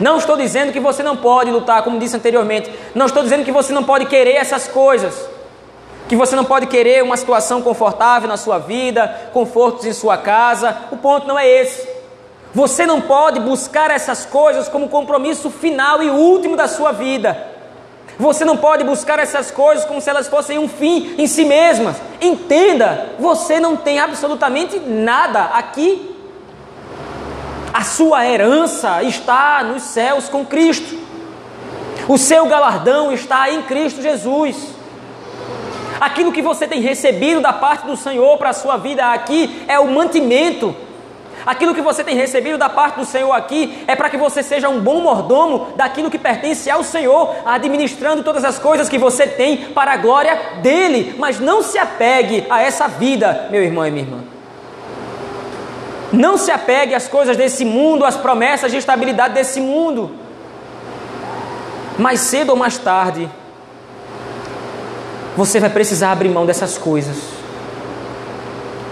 não 0.00 0.16
estou 0.16 0.36
dizendo 0.36 0.72
que 0.72 0.78
você 0.78 1.02
não 1.02 1.16
pode 1.16 1.50
lutar, 1.50 1.82
como 1.82 1.98
disse 1.98 2.16
anteriormente. 2.16 2.72
Não 2.94 3.06
estou 3.06 3.22
dizendo 3.22 3.44
que 3.44 3.50
você 3.50 3.72
não 3.72 3.82
pode 3.82 4.06
querer 4.06 4.36
essas 4.36 4.68
coisas. 4.68 5.28
Que 6.08 6.14
você 6.14 6.36
não 6.36 6.44
pode 6.44 6.66
querer 6.66 7.02
uma 7.02 7.16
situação 7.16 7.60
confortável 7.60 8.28
na 8.28 8.36
sua 8.36 8.58
vida, 8.58 9.30
confortos 9.32 9.84
em 9.84 9.92
sua 9.92 10.16
casa. 10.16 10.76
O 10.92 10.96
ponto 10.96 11.26
não 11.26 11.38
é 11.38 11.48
esse. 11.48 11.97
Você 12.54 12.87
não 12.87 13.00
pode 13.00 13.40
buscar 13.40 13.90
essas 13.90 14.24
coisas 14.24 14.68
como 14.68 14.88
compromisso 14.88 15.50
final 15.50 16.02
e 16.02 16.11
último 16.11 16.56
da 16.56 16.66
sua 16.66 16.92
vida. 16.92 17.37
Você 18.18 18.44
não 18.44 18.56
pode 18.56 18.82
buscar 18.84 19.18
essas 19.18 19.50
coisas 19.50 19.84
como 19.84 20.00
se 20.00 20.11
elas 20.11 20.26
fossem 20.26 20.58
um 20.58 20.68
fim 20.68 21.14
em 21.18 21.26
si 21.26 21.44
mesmas. 21.44 21.96
Entenda, 22.20 23.11
você 23.18 23.61
não 23.61 23.76
tem 23.76 24.00
absolutamente 24.00 24.78
nada 24.80 25.44
aqui 25.44 26.16
a 27.78 27.84
sua 27.84 28.26
herança 28.26 29.04
está 29.04 29.62
nos 29.62 29.84
céus 29.84 30.28
com 30.28 30.44
Cristo. 30.44 30.98
O 32.08 32.18
seu 32.18 32.46
galardão 32.46 33.12
está 33.12 33.50
em 33.50 33.62
Cristo 33.62 34.02
Jesus. 34.02 34.56
Aquilo 36.00 36.32
que 36.32 36.42
você 36.42 36.66
tem 36.66 36.80
recebido 36.80 37.40
da 37.40 37.52
parte 37.52 37.87
do 37.87 37.96
Senhor 37.96 38.37
para 38.37 38.50
a 38.50 38.52
sua 38.52 38.76
vida 38.78 39.12
aqui 39.12 39.64
é 39.68 39.78
o 39.78 39.87
mantimento. 39.87 40.74
Aquilo 41.46 41.74
que 41.74 41.81
você 41.81 42.05
tem 42.05 42.16
recebido 42.16 42.59
da 42.59 42.68
parte 42.68 42.98
do 42.98 43.05
Senhor 43.05 43.33
aqui 43.33 43.85
é 43.87 43.94
para 43.94 44.11
que 44.11 44.16
você 44.16 44.42
seja 44.42 44.68
um 44.68 44.81
bom 44.81 45.01
mordomo 45.01 45.68
daquilo 45.77 46.11
que 46.11 46.18
pertence 46.18 46.70
ao 46.70 46.83
Senhor, 46.83 47.35
administrando 47.44 48.22
todas 48.22 48.44
as 48.44 48.59
coisas 48.59 48.88
que 48.88 48.98
você 48.98 49.27
tem 49.27 49.57
para 49.72 49.92
a 49.92 49.96
glória 49.96 50.61
dele. 50.62 51.14
Mas 51.18 51.40
não 51.40 51.62
se 51.62 51.79
apegue 51.79 52.46
a 52.51 52.62
essa 52.62 52.88
vida, 52.88 53.48
meu 53.51 53.62
irmão 53.62 53.87
e 53.87 53.90
minha 53.90 54.05
irmã. 54.05 54.18
Não 56.12 56.38
se 56.38 56.51
apegue 56.51 56.94
às 56.94 57.07
coisas 57.07 57.37
desse 57.37 57.64
mundo, 57.64 58.05
às 58.05 58.16
promessas 58.16 58.70
de 58.70 58.79
estabilidade 58.79 59.35
desse 59.35 59.61
mundo. 59.61 60.11
Mais 61.98 62.20
cedo 62.20 62.51
ou 62.51 62.57
mais 62.57 62.79
tarde, 62.79 63.29
você 65.37 65.61
vai 65.61 65.70
precisar 65.70 66.12
abrir 66.12 66.29
mão 66.29 66.46
dessas 66.46 66.79
coisas. 66.79 67.38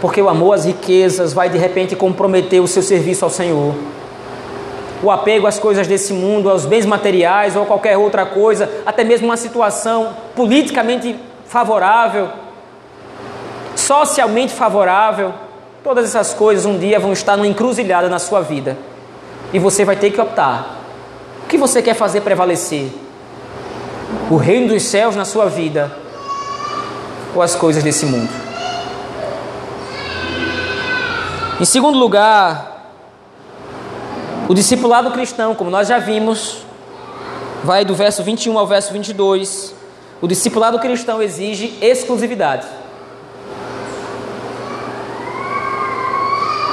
Porque 0.01 0.21
o 0.21 0.29
amor 0.29 0.55
às 0.55 0.65
riquezas 0.65 1.33
vai 1.33 1.49
de 1.49 1.59
repente 1.59 1.97
comprometer 1.97 2.61
o 2.61 2.67
seu 2.67 2.83
serviço 2.83 3.25
ao 3.25 3.31
Senhor. 3.31 3.75
O 5.03 5.11
apego 5.11 5.47
às 5.47 5.59
coisas 5.59 5.87
desse 5.87 6.13
mundo, 6.13 6.51
aos 6.51 6.65
bens 6.65 6.87
materiais 6.87 7.57
ou 7.57 7.67
qualquer 7.67 7.97
outra 7.97 8.25
coisa, 8.25 8.71
até 8.85 9.05
mesmo 9.05 9.27
uma 9.27 9.37
situação 9.37 10.17
politicamente 10.35 11.17
favorável, 11.47 12.29
socialmente 13.75 14.53
favorável 14.53 15.33
todas 15.87 16.05
essas 16.05 16.35
coisas 16.35 16.67
um 16.67 16.77
dia 16.77 16.99
vão 16.99 17.13
estar 17.13 17.37
numa 17.37 17.47
encruzilhada 17.47 18.09
na 18.09 18.19
sua 18.19 18.41
vida. 18.41 18.77
E 19.53 19.59
você 19.61 19.85
vai 19.85 19.95
ter 19.95 20.11
que 20.11 20.21
optar. 20.21 20.81
O 21.45 21.47
que 21.47 21.57
você 21.57 21.81
quer 21.81 21.95
fazer 21.95 22.23
prevalecer? 22.23 22.91
O 24.29 24.35
reino 24.35 24.67
dos 24.67 24.83
céus 24.83 25.15
na 25.15 25.25
sua 25.25 25.47
vida 25.47 25.97
ou 27.33 27.41
as 27.41 27.55
coisas 27.55 27.85
desse 27.85 28.05
mundo? 28.05 28.46
Em 31.59 31.64
segundo 31.64 31.99
lugar, 31.99 32.92
o 34.47 34.53
discipulado 34.53 35.11
cristão, 35.11 35.55
como 35.55 35.71
nós 35.71 35.88
já 35.88 35.99
vimos, 35.99 36.59
vai 37.64 37.83
do 37.83 37.95
verso 37.95 38.23
21 38.23 38.59
ao 38.59 38.66
verso 38.66 38.92
22. 38.92 39.75
O 40.21 40.29
discipulado 40.29 40.79
cristão 40.79 41.23
exige 41.23 41.79
exclusividade. 41.81 42.66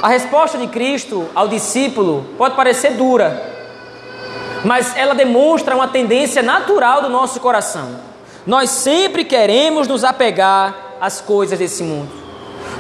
A 0.02 0.10
resposta 0.10 0.58
de 0.58 0.68
Cristo 0.68 1.30
ao 1.34 1.48
discípulo 1.48 2.26
pode 2.38 2.58
parecer 2.58 2.96
dura, 2.96 3.42
mas 4.66 4.98
ela 4.98 5.16
demonstra 5.16 5.76
uma 5.76 5.88
tendência 5.88 6.44
natural 6.44 7.02
do 7.02 7.08
nosso 7.08 7.40
coração. 7.40 7.96
Nós 8.46 8.70
sempre 8.70 9.24
queremos 9.24 9.88
nos 9.88 10.04
apegar 10.04 10.76
às 11.00 11.22
coisas 11.22 11.58
desse 11.58 11.84
mundo. 11.84 12.23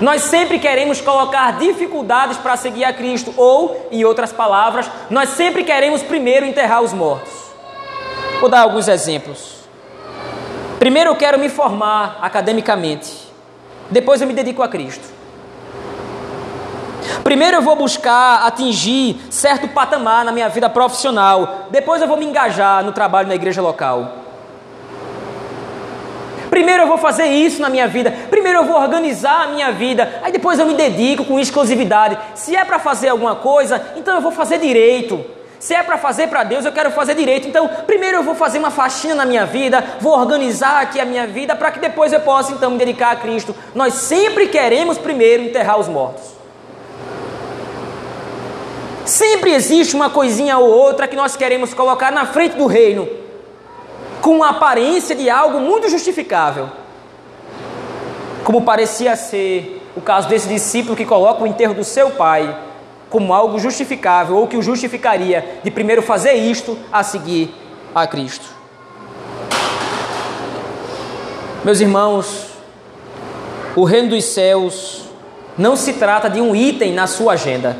Nós 0.02 0.24
sempre 0.24 0.60
queremos 0.60 1.00
colocar 1.00 1.58
dificuldades 1.58 2.38
para 2.38 2.58
seguir 2.58 2.84
a 2.84 2.93
Cristo, 2.93 3.34
ou, 3.38 3.88
em 3.91 4.04
outras 4.04 4.32
palavras, 4.32 4.89
nós 5.10 5.30
sempre 5.30 5.63
queremos 5.63 6.02
primeiro 6.02 6.46
enterrar 6.46 6.82
os 6.82 6.93
mortos. 6.93 7.32
Vou 8.39 8.50
dar 8.50 8.62
alguns 8.62 8.88
exemplos. 8.88 9.63
Primeiro 10.80 11.12
eu 11.12 11.15
quero 11.15 11.39
me 11.39 11.48
formar 11.48 12.17
academicamente, 12.22 13.10
depois 13.89 14.19
eu 14.19 14.28
me 14.28 14.34
dedico 14.34 14.62
a 14.62 14.67
Cristo. 14.67 15.13
Primeiro 17.24 17.58
eu 17.58 17.62
vou 17.62 17.76
buscar 17.76 18.46
atingir 18.46 19.17
certo 19.30 19.67
patamar 19.69 20.26
na 20.26 20.32
minha 20.32 20.50
vida 20.50 20.69
profissional, 20.69 21.67
depois 21.69 22.02
eu 22.02 22.08
vou 22.08 22.17
me 22.17 22.26
engajar 22.26 22.84
no 22.84 22.91
trabalho 22.91 23.30
na 23.30 23.36
igreja 23.36 23.62
local. 23.62 24.23
Primeiro 26.54 26.84
eu 26.84 26.88
vou 26.88 27.00
fazer 27.00 27.26
isso 27.26 27.60
na 27.60 27.68
minha 27.68 27.88
vida, 27.88 28.13
primeiro 28.30 28.60
eu 28.60 28.63
vou 28.63 28.80
organizar 28.80 29.46
a 29.46 29.48
minha 29.48 29.72
vida, 29.72 30.22
aí 30.22 30.32
depois 30.32 30.60
eu 30.60 30.68
me 30.68 30.76
dedico 30.76 31.26
com 31.26 31.39
exclusividade. 31.39 32.16
Se 32.36 32.56
é 32.56 32.63
para 32.63 32.78
fazer 32.78 33.10
alguma 33.10 33.34
coisa, 33.34 33.82
então 33.96 34.13
eu 34.13 34.22
vou 34.22 34.32
fazer 34.32 34.60
direito. 34.60 35.26
Se 35.60 35.74
é 35.74 35.82
para 35.82 35.98
fazer 35.98 36.28
para 36.28 36.44
Deus, 36.44 36.63
eu 36.63 36.72
quero 36.72 36.92
fazer 36.92 37.16
direito. 37.16 37.48
Então, 37.48 37.68
primeiro 37.88 38.18
eu 38.18 38.24
vou 38.24 38.36
fazer 38.36 38.60
uma 38.60 38.70
faxina 38.70 39.16
na 39.16 39.26
minha 39.26 39.48
vida, 39.48 39.84
vou 40.00 40.13
organizar 40.13 40.80
aqui 40.80 41.00
a 41.00 41.06
minha 41.06 41.26
vida 41.26 41.56
para 41.56 41.72
que 41.72 41.80
depois 41.80 42.13
eu 42.13 42.20
possa 42.20 42.52
então 42.52 42.70
me 42.70 42.78
dedicar 42.78 43.13
a 43.13 43.16
Cristo. 43.16 43.56
Nós 43.74 43.96
sempre 43.96 44.46
queremos 44.46 45.00
primeiro 45.00 45.42
enterrar 45.42 45.80
os 45.80 45.88
mortos. 45.88 46.36
Sempre 49.06 49.56
existe 49.56 49.96
uma 49.96 50.12
coisinha 50.12 50.60
ou 50.60 50.70
outra 50.70 51.08
que 51.08 51.16
nós 51.16 51.36
queremos 51.36 51.74
colocar 51.74 52.12
na 52.12 52.28
frente 52.28 52.56
do 52.56 52.68
reino, 52.68 53.23
com 54.24 54.42
a 54.42 54.52
aparência 54.52 55.14
de 55.14 55.30
algo 55.30 55.60
muito 55.60 55.90
justificável. 55.90 56.70
Como 58.46 58.62
parecia 58.62 59.18
ser 59.18 59.86
o 59.98 60.00
caso 60.00 60.30
desse 60.30 60.48
discípulo 60.48 60.96
que 60.96 61.04
coloca 61.06 61.44
o 61.44 61.48
enterro 61.48 61.74
do 61.74 61.84
seu 61.84 62.12
pai 62.12 62.58
como 63.10 63.34
algo 63.34 63.60
justificável, 63.60 64.38
ou 64.38 64.48
que 64.48 64.56
o 64.56 64.62
justificaria 64.62 65.60
de 65.62 65.70
primeiro 65.70 66.02
fazer 66.02 66.36
isto 66.36 66.80
a 66.90 67.04
seguir 67.04 67.54
a 67.94 68.08
Cristo. 68.08 68.46
Meus 71.66 71.82
irmãos, 71.82 72.48
o 73.76 73.84
reino 73.84 74.08
dos 74.08 74.24
céus 74.24 75.04
não 75.58 75.76
se 75.76 75.94
trata 75.94 76.30
de 76.30 76.40
um 76.40 76.56
item 76.56 76.94
na 76.94 77.08
sua 77.08 77.34
agenda. 77.34 77.76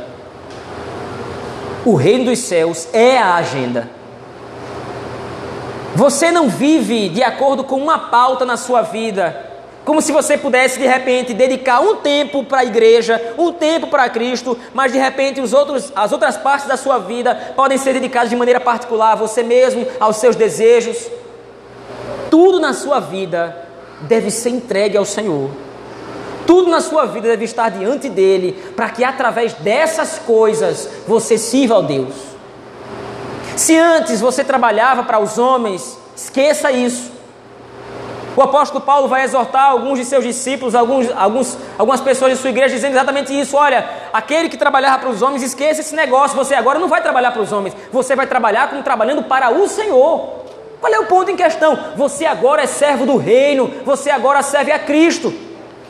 O 1.86 1.95
reino 1.95 2.25
dos 2.25 2.39
céus 2.39 2.89
é 2.91 3.17
a 3.17 3.36
agenda. 3.36 4.02
Você 5.95 6.32
não 6.32 6.49
vive 6.49 7.08
de 7.10 7.21
acordo 7.21 7.63
com 7.63 7.75
uma 7.75 7.99
pauta 7.99 8.43
na 8.45 8.58
sua 8.58 8.82
vida, 8.82 9.51
como 9.86 10.01
se 10.01 10.12
você 10.12 10.36
pudesse 10.36 10.79
de 10.79 10.88
repente 10.88 11.36
dedicar 11.36 11.82
um 11.82 11.97
tempo 11.97 12.43
para 12.43 12.60
a 12.60 12.65
igreja, 12.65 13.36
um 13.38 13.51
tempo 13.51 13.88
para 13.88 14.10
Cristo, 14.10 14.58
mas 14.73 14.91
de 14.91 14.97
repente 14.97 15.39
os 15.39 15.53
outros, 15.53 15.91
as 15.95 16.12
outras 16.12 16.36
partes 16.36 16.67
da 16.67 16.77
sua 16.77 16.97
vida 16.97 17.53
podem 17.56 17.77
ser 17.77 17.93
dedicadas 17.93 18.29
de 18.29 18.36
maneira 18.36 18.60
particular 18.60 19.12
a 19.12 19.15
você 19.15 19.43
mesmo, 19.43 19.86
aos 19.99 20.17
seus 20.17 20.36
desejos. 20.36 21.12
Tudo 22.32 22.60
na 22.60 22.73
sua 22.73 22.99
vida 22.99 23.56
deve 24.01 24.32
ser 24.32 24.49
entregue 24.49 24.97
ao 24.97 25.06
Senhor. 25.06 25.51
Tudo 26.47 26.71
na 26.71 26.82
sua 26.82 27.06
vida 27.06 27.27
deve 27.27 27.45
estar 27.45 27.69
diante 27.69 28.10
dele, 28.10 28.53
para 28.75 28.89
que 28.89 29.03
através 29.03 29.53
dessas 29.53 30.17
coisas 30.17 30.89
você 31.08 31.38
sirva 31.38 31.75
ao 31.75 31.84
Deus. 31.84 32.32
Se 33.55 33.77
antes 33.77 34.19
você 34.19 34.43
trabalhava 34.43 35.03
para 35.03 35.19
os 35.19 35.37
homens, 35.37 35.97
esqueça 36.15 36.71
isso. 36.71 37.11
O 38.35 38.41
apóstolo 38.41 38.81
Paulo 38.81 39.07
vai 39.07 39.23
exortar 39.23 39.69
alguns 39.69 39.99
de 39.99 40.05
seus 40.05 40.23
discípulos, 40.23 40.73
alguns, 40.73 41.07
alguns, 41.15 41.55
algumas 41.77 42.01
pessoas 42.01 42.31
de 42.31 42.39
sua 42.39 42.49
igreja, 42.49 42.73
dizendo 42.73 42.93
exatamente 42.93 43.39
isso: 43.39 43.55
olha, 43.55 43.87
aquele 44.11 44.49
que 44.49 44.57
trabalhava 44.57 44.97
para 44.99 45.09
os 45.09 45.21
homens, 45.21 45.43
esqueça 45.43 45.81
esse 45.81 45.95
negócio. 45.95 46.35
Você 46.35 46.55
agora 46.55 46.79
não 46.79 46.87
vai 46.87 47.01
trabalhar 47.01 47.31
para 47.31 47.41
os 47.43 47.51
homens, 47.51 47.75
você 47.91 48.15
vai 48.15 48.25
trabalhar 48.25 48.69
como 48.69 48.81
trabalhando 48.81 49.23
para 49.23 49.51
o 49.51 49.67
Senhor. 49.67 50.41
Qual 50.81 50.91
é 50.91 50.99
o 50.99 51.05
ponto 51.05 51.29
em 51.29 51.35
questão? 51.35 51.77
Você 51.95 52.25
agora 52.25 52.63
é 52.63 52.67
servo 52.67 53.05
do 53.05 53.17
reino, 53.17 53.71
você 53.85 54.09
agora 54.09 54.41
serve 54.41 54.71
a 54.71 54.79
Cristo. 54.79 55.33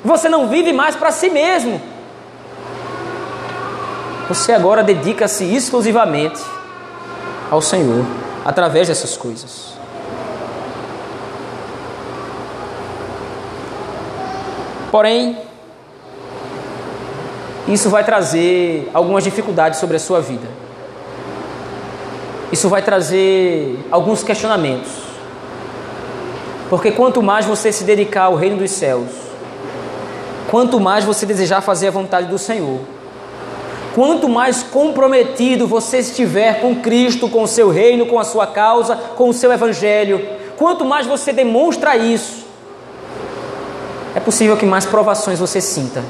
Você 0.04 0.28
não 0.28 0.48
vive 0.48 0.74
mais 0.74 0.96
para 0.96 1.12
si 1.12 1.30
mesmo. 1.30 1.82
Você 4.28 4.52
agora 4.52 4.84
dedica-se 4.84 5.46
exclusivamente 5.46 6.42
ao 7.54 7.62
Senhor 7.62 8.04
através 8.44 8.88
dessas 8.88 9.16
coisas. 9.16 9.74
Porém, 14.92 15.38
isso 17.68 17.90
vai 17.90 18.04
trazer 18.04 18.90
algumas 18.94 19.24
dificuldades 19.24 19.80
sobre 19.80 19.96
a 19.96 20.00
sua 20.00 20.20
vida. 20.20 20.48
Isso 22.52 22.70
vai 22.70 22.82
trazer 22.82 23.80
alguns 23.90 24.24
questionamentos. 24.24 24.92
Porque 26.70 26.92
quanto 26.92 27.22
mais 27.24 27.46
você 27.46 27.72
se 27.72 27.84
dedicar 27.84 28.24
ao 28.24 28.36
reino 28.36 28.58
dos 28.58 28.72
céus, 28.72 29.10
quanto 30.50 30.80
mais 30.80 31.04
você 31.04 31.26
desejar 31.26 31.62
fazer 31.62 31.88
a 31.88 31.92
vontade 31.92 32.28
do 32.28 32.38
Senhor, 32.38 32.82
quanto 33.94 34.28
mais 34.28 34.64
comprometido 34.64 35.68
você 35.68 36.00
estiver 36.00 36.62
com 36.62 36.76
Cristo, 36.76 37.30
com 37.30 37.44
o 37.44 37.48
seu 37.48 37.70
reino, 37.70 38.06
com 38.06 38.20
a 38.20 38.24
sua 38.24 38.48
causa, 38.48 38.96
com 38.96 39.30
o 39.30 39.34
seu 39.34 39.52
evangelho, 39.52 40.28
quanto 40.58 40.84
mais 40.84 41.06
você 41.06 41.32
demonstra 41.32 41.96
isso, 41.96 42.44
é 44.16 44.20
possível 44.20 44.58
que 44.58 44.66
mais 44.66 44.86
provações 44.86 45.40
você 45.40 45.60
sinta. 45.60 46.04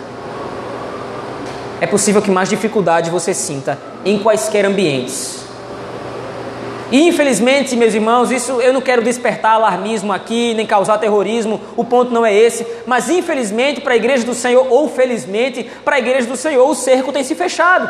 É 1.79 1.87
possível 1.87 2.21
que 2.21 2.31
mais 2.31 2.49
dificuldade 2.49 3.09
você 3.09 3.33
sinta 3.33 3.77
em 4.05 4.19
quaisquer 4.19 4.65
ambientes. 4.65 5.42
E 6.93 7.08
infelizmente, 7.08 7.75
meus 7.75 7.95
irmãos, 7.95 8.29
isso 8.29 8.62
eu 8.62 8.71
não 8.71 8.79
quero 8.79 9.01
despertar 9.01 9.53
alarmismo 9.53 10.13
aqui, 10.13 10.53
nem 10.53 10.63
causar 10.63 10.99
terrorismo, 10.99 11.60
o 11.75 11.84
ponto 11.84 12.13
não 12.13 12.23
é 12.23 12.32
esse, 12.32 12.67
mas 12.86 13.10
infelizmente 13.10 13.82
para 13.82 13.93
a 13.93 13.97
igreja 13.97 14.23
do 14.23 14.36
Senhor, 14.36 14.67
ou 14.69 14.88
felizmente 14.88 15.63
para 15.84 15.95
a 15.95 15.99
igreja 15.99 16.27
do 16.27 16.38
Senhor, 16.38 16.69
o 16.69 16.75
cerco 16.75 17.12
tem 17.12 17.23
se 17.23 17.34
fechado. 17.34 17.89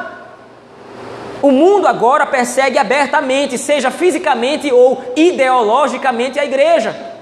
O 1.42 1.52
mundo 1.52 1.86
agora 1.86 2.26
persegue 2.26 2.78
abertamente, 2.78 3.58
seja 3.58 3.92
fisicamente 3.92 4.72
ou 4.72 5.04
ideologicamente, 5.18 6.40
a 6.40 6.46
igreja. 6.46 7.13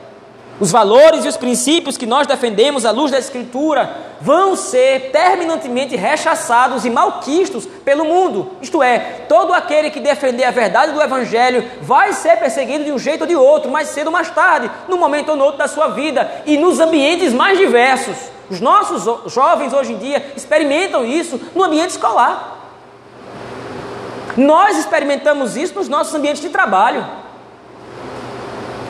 Os 0.62 0.72
valores 0.72 1.26
e 1.26 1.28
os 1.28 1.38
princípios 1.38 1.98
que 1.98 2.06
nós 2.06 2.28
defendemos 2.28 2.86
à 2.86 2.92
luz 2.92 3.10
da 3.10 3.18
Escritura 3.18 3.98
vão 4.22 4.56
ser 4.56 5.10
terminantemente 5.12 5.96
rechaçados 5.96 6.86
e 6.86 6.90
malquistos 6.92 7.66
pelo 7.84 8.06
mundo. 8.06 8.52
Isto 8.62 8.84
é, 8.84 9.00
todo 9.28 9.54
aquele 9.54 9.90
que 9.90 10.00
defender 10.00 10.44
a 10.44 10.52
verdade 10.52 10.92
do 10.92 11.02
Evangelho 11.02 11.68
vai 11.82 12.14
ser 12.14 12.38
perseguido 12.38 12.84
de 12.84 12.92
um 12.92 13.00
jeito 13.00 13.22
ou 13.22 13.28
de 13.28 13.36
outro, 13.36 13.72
mais 13.72 13.88
cedo 13.88 14.08
ou 14.08 14.14
mais 14.14 14.30
tarde, 14.30 14.70
num 14.88 15.00
momento 15.00 15.30
ou 15.30 15.36
no 15.36 15.46
outro 15.46 15.58
da 15.58 15.68
sua 15.68 15.88
vida 15.88 16.32
e 16.46 16.60
nos 16.60 16.80
ambientes 16.80 17.34
mais 17.34 17.58
diversos. 17.58 18.16
Os 18.48 18.62
nossos 18.62 19.34
jovens 19.34 19.74
hoje 19.74 19.94
em 19.94 19.98
dia 19.98 20.32
experimentam 20.38 21.04
isso 21.04 21.42
no 21.56 21.64
ambiente 21.64 21.90
escolar. 21.90 22.60
Nós 24.38 24.78
experimentamos 24.78 25.58
isso 25.58 25.74
nos 25.74 25.90
nossos 25.90 26.14
ambientes 26.14 26.40
de 26.44 26.50
trabalho 26.50 27.21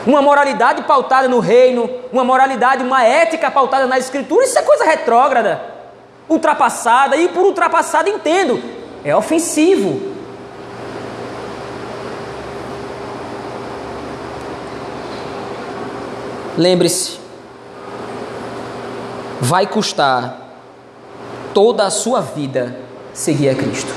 uma 0.06 0.20
moralidade 0.20 0.82
pautada 0.82 1.28
no 1.28 1.38
reino, 1.38 1.88
uma 2.12 2.24
moralidade, 2.24 2.82
uma 2.82 3.04
ética 3.04 3.50
pautada 3.50 3.86
na 3.86 3.98
escritura, 3.98 4.44
isso 4.44 4.58
é 4.58 4.62
coisa 4.62 4.84
retrógrada, 4.84 5.60
ultrapassada, 6.28 7.16
e 7.16 7.28
por 7.28 7.44
ultrapassada 7.44 8.10
entendo, 8.10 8.60
é 9.04 9.14
ofensivo. 9.14 10.12
Lembre-se, 16.56 17.18
vai 19.40 19.66
custar 19.66 20.36
toda 21.54 21.86
a 21.86 21.90
sua 21.90 22.20
vida 22.20 22.76
seguir 23.14 23.48
a 23.48 23.54
Cristo. 23.54 23.92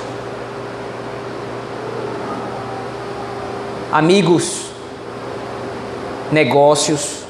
Amigos, 3.92 4.65
negócios, 6.32 7.24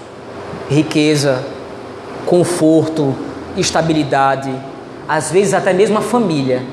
riqueza, 0.69 1.43
conforto, 2.25 3.15
estabilidade, 3.57 4.53
às 5.07 5.31
vezes 5.31 5.53
até 5.53 5.73
mesmo 5.73 5.97
a 5.97 6.01
família, 6.01 6.63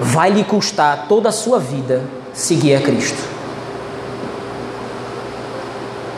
vai 0.00 0.30
lhe 0.30 0.44
custar 0.44 1.06
toda 1.08 1.28
a 1.28 1.32
sua 1.32 1.58
vida 1.58 2.02
seguir 2.32 2.74
a 2.74 2.80
Cristo. 2.80 3.22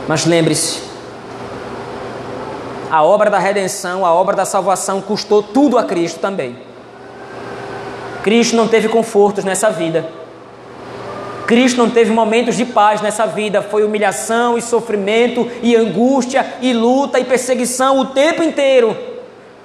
Mas 0.08 0.26
lembre-se, 0.26 0.82
a 2.90 3.02
obra 3.02 3.30
da 3.30 3.38
redenção, 3.38 4.04
a 4.04 4.12
obra 4.12 4.36
da 4.36 4.44
salvação 4.44 5.00
custou 5.00 5.42
tudo 5.42 5.78
a 5.78 5.84
Cristo 5.84 6.20
também. 6.20 6.56
Cristo 8.22 8.56
não 8.56 8.68
teve 8.68 8.88
confortos 8.88 9.44
nessa 9.44 9.70
vida. 9.70 10.06
Cristo 11.46 11.78
não 11.78 11.90
teve 11.90 12.10
momentos 12.10 12.56
de 12.56 12.64
paz 12.64 13.00
nessa 13.00 13.26
vida, 13.26 13.60
foi 13.60 13.84
humilhação 13.84 14.56
e 14.56 14.62
sofrimento 14.62 15.50
e 15.62 15.76
angústia 15.76 16.54
e 16.62 16.72
luta 16.72 17.20
e 17.20 17.24
perseguição 17.24 17.98
o 17.98 18.06
tempo 18.06 18.42
inteiro. 18.42 18.96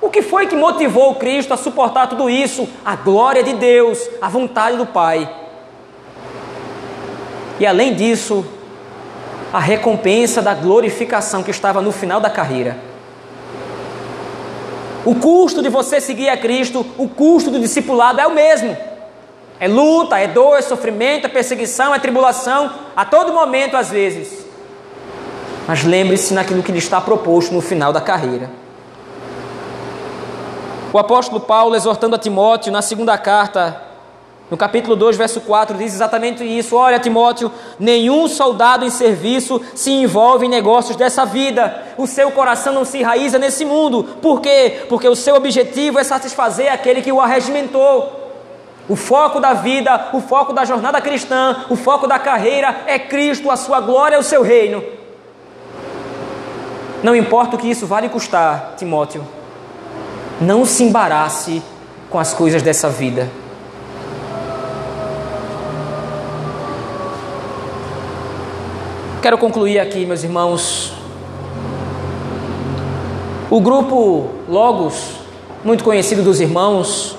O 0.01 0.09
que 0.09 0.21
foi 0.21 0.47
que 0.47 0.55
motivou 0.55 1.15
Cristo 1.15 1.53
a 1.53 1.57
suportar 1.57 2.07
tudo 2.07 2.29
isso? 2.29 2.67
A 2.85 2.95
glória 2.95 3.43
de 3.43 3.53
Deus, 3.53 3.99
a 4.21 4.29
vontade 4.29 4.77
do 4.77 4.85
Pai. 4.85 5.29
E 7.59 7.65
além 7.65 7.93
disso, 7.93 8.45
a 9.51 9.59
recompensa 9.59 10.41
da 10.41 10.53
glorificação 10.53 11.43
que 11.43 11.51
estava 11.51 11.81
no 11.81 11.91
final 11.91 12.19
da 12.19 12.29
carreira. 12.29 12.77
O 15.05 15.15
custo 15.15 15.61
de 15.61 15.69
você 15.69 15.99
seguir 15.99 16.29
a 16.29 16.37
Cristo, 16.37 16.85
o 16.97 17.07
custo 17.07 17.49
do 17.49 17.59
discipulado 17.59 18.19
é 18.19 18.27
o 18.27 18.33
mesmo. 18.33 18.88
É 19.59 19.67
luta, 19.67 20.17
é 20.17 20.27
dor, 20.27 20.57
é 20.57 20.61
sofrimento, 20.61 21.25
é 21.25 21.29
perseguição, 21.29 21.93
é 21.93 21.99
tribulação, 21.99 22.71
a 22.95 23.03
todo 23.03 23.33
momento 23.33 23.75
às 23.75 23.89
vezes. 23.89 24.45
Mas 25.67 25.83
lembre-se 25.83 26.33
naquilo 26.33 26.63
que 26.63 26.71
lhe 26.71 26.77
está 26.77 27.01
proposto 27.01 27.53
no 27.53 27.61
final 27.61 27.91
da 27.91 27.99
carreira. 27.99 28.49
O 30.91 30.97
apóstolo 30.97 31.41
Paulo, 31.41 31.75
exortando 31.75 32.15
a 32.15 32.19
Timóteo 32.19 32.71
na 32.71 32.81
segunda 32.81 33.17
carta, 33.17 33.89
no 34.49 34.57
capítulo 34.57 34.95
2, 34.95 35.15
verso 35.15 35.41
4, 35.41 35.77
diz 35.77 35.93
exatamente 35.93 36.43
isso: 36.43 36.75
Olha, 36.75 36.97
Timóteo, 36.97 37.51
nenhum 37.77 38.27
soldado 38.27 38.83
em 38.83 38.89
serviço 38.89 39.61
se 39.75 39.91
envolve 39.91 40.47
em 40.47 40.49
negócios 40.49 40.95
dessa 40.95 41.23
vida. 41.23 41.83
O 41.97 42.07
seu 42.07 42.31
coração 42.31 42.73
não 42.73 42.83
se 42.83 42.97
enraiza 42.97 43.37
nesse 43.37 43.63
mundo. 43.63 44.03
Por 44.19 44.41
quê? 44.41 44.85
Porque 44.89 45.07
o 45.07 45.15
seu 45.15 45.35
objetivo 45.35 45.99
é 45.99 46.03
satisfazer 46.03 46.71
aquele 46.73 47.03
que 47.03 47.11
o 47.11 47.21
arregimentou. 47.21 48.18
O 48.89 48.95
foco 48.95 49.39
da 49.39 49.53
vida, 49.53 50.09
o 50.13 50.19
foco 50.19 50.51
da 50.51 50.65
jornada 50.65 50.99
cristã, 50.99 51.65
o 51.69 51.75
foco 51.75 52.07
da 52.07 52.17
carreira 52.17 52.75
é 52.87 52.97
Cristo, 52.97 53.51
a 53.51 53.55
sua 53.55 53.79
glória 53.79 54.15
e 54.15 54.19
o 54.19 54.23
seu 54.23 54.41
reino. 54.41 54.83
Não 57.03 57.15
importa 57.15 57.55
o 57.55 57.59
que 57.59 57.69
isso 57.69 57.85
vale 57.85 58.09
custar, 58.09 58.73
Timóteo, 58.77 59.23
não 60.41 60.65
se 60.65 60.83
embarace 60.83 61.61
com 62.09 62.17
as 62.17 62.33
coisas 62.33 62.63
dessa 62.63 62.89
vida. 62.89 63.29
Quero 69.21 69.37
concluir 69.37 69.77
aqui, 69.77 70.03
meus 70.03 70.23
irmãos. 70.23 70.93
O 73.51 73.61
grupo 73.61 74.29
Logos, 74.47 75.19
muito 75.63 75.83
conhecido 75.83 76.23
dos 76.23 76.41
irmãos, 76.41 77.18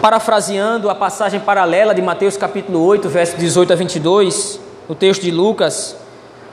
Parafraseando 0.00 0.88
a 0.88 0.94
passagem 0.94 1.38
paralela 1.40 1.94
de 1.94 2.00
Mateus 2.00 2.34
capítulo 2.34 2.82
8, 2.86 3.06
verso 3.10 3.36
18 3.36 3.74
a 3.74 3.76
22, 3.76 4.58
o 4.88 4.94
texto 4.94 5.20
de 5.20 5.30
Lucas, 5.30 5.94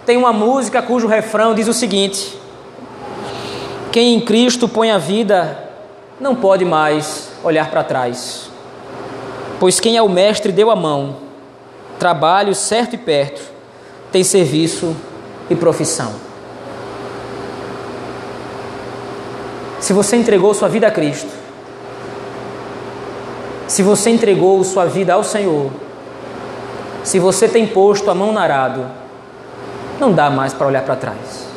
tem 0.05 0.17
uma 0.17 0.33
música 0.33 0.81
cujo 0.81 1.07
refrão 1.07 1.55
diz 1.55 1.65
o 1.69 1.73
seguinte: 1.73 2.37
Quem 3.89 4.15
em 4.15 4.19
Cristo 4.19 4.67
põe 4.67 4.91
a 4.91 4.97
vida 4.97 5.57
não 6.19 6.35
pode 6.35 6.65
mais 6.65 7.29
olhar 7.41 7.71
para 7.71 7.85
trás, 7.85 8.49
pois 9.61 9.79
quem 9.79 9.95
é 9.95 10.01
o 10.01 10.09
mestre 10.09 10.51
deu 10.51 10.69
a 10.69 10.75
mão, 10.75 11.15
trabalho 11.97 12.53
certo 12.53 12.95
e 12.95 12.97
perto, 12.97 13.41
tem 14.11 14.25
serviço 14.25 14.93
e 15.49 15.55
profissão. 15.55 16.13
Se 19.79 19.93
você 19.93 20.17
entregou 20.17 20.53
sua 20.53 20.67
vida 20.67 20.87
a 20.87 20.91
Cristo, 20.91 21.36
se 23.67 23.83
você 23.83 24.09
entregou 24.09 24.63
sua 24.63 24.85
vida 24.85 25.13
ao 25.13 25.23
Senhor, 25.23 25.71
se 27.03 27.19
você 27.19 27.47
tem 27.47 27.67
posto 27.67 28.09
a 28.09 28.15
mão 28.15 28.31
no 28.31 28.39
arado, 28.39 28.85
não 29.99 30.11
dá 30.11 30.29
mais 30.29 30.53
para 30.53 30.67
olhar 30.67 30.83
para 30.83 30.95
trás. 30.95 31.47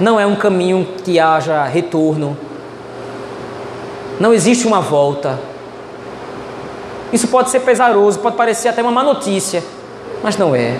Não 0.00 0.18
é 0.18 0.26
um 0.26 0.34
caminho 0.34 0.86
que 1.04 1.20
haja 1.20 1.64
retorno. 1.64 2.36
Não 4.18 4.32
existe 4.32 4.66
uma 4.66 4.80
volta. 4.80 5.38
Isso 7.12 7.28
pode 7.28 7.50
ser 7.50 7.60
pesaroso, 7.60 8.18
pode 8.18 8.36
parecer 8.36 8.68
até 8.68 8.82
uma 8.82 8.90
má 8.90 9.04
notícia, 9.04 9.62
mas 10.22 10.36
não 10.36 10.54
é. 10.54 10.76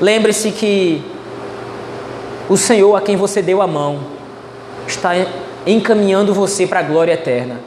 Lembre-se 0.00 0.50
que 0.50 1.02
o 2.48 2.56
Senhor 2.56 2.94
a 2.94 3.00
quem 3.00 3.16
você 3.16 3.40
deu 3.40 3.62
a 3.62 3.66
mão 3.66 4.00
está 4.86 5.12
encaminhando 5.66 6.32
você 6.32 6.66
para 6.66 6.80
a 6.80 6.82
glória 6.82 7.12
eterna. 7.12 7.60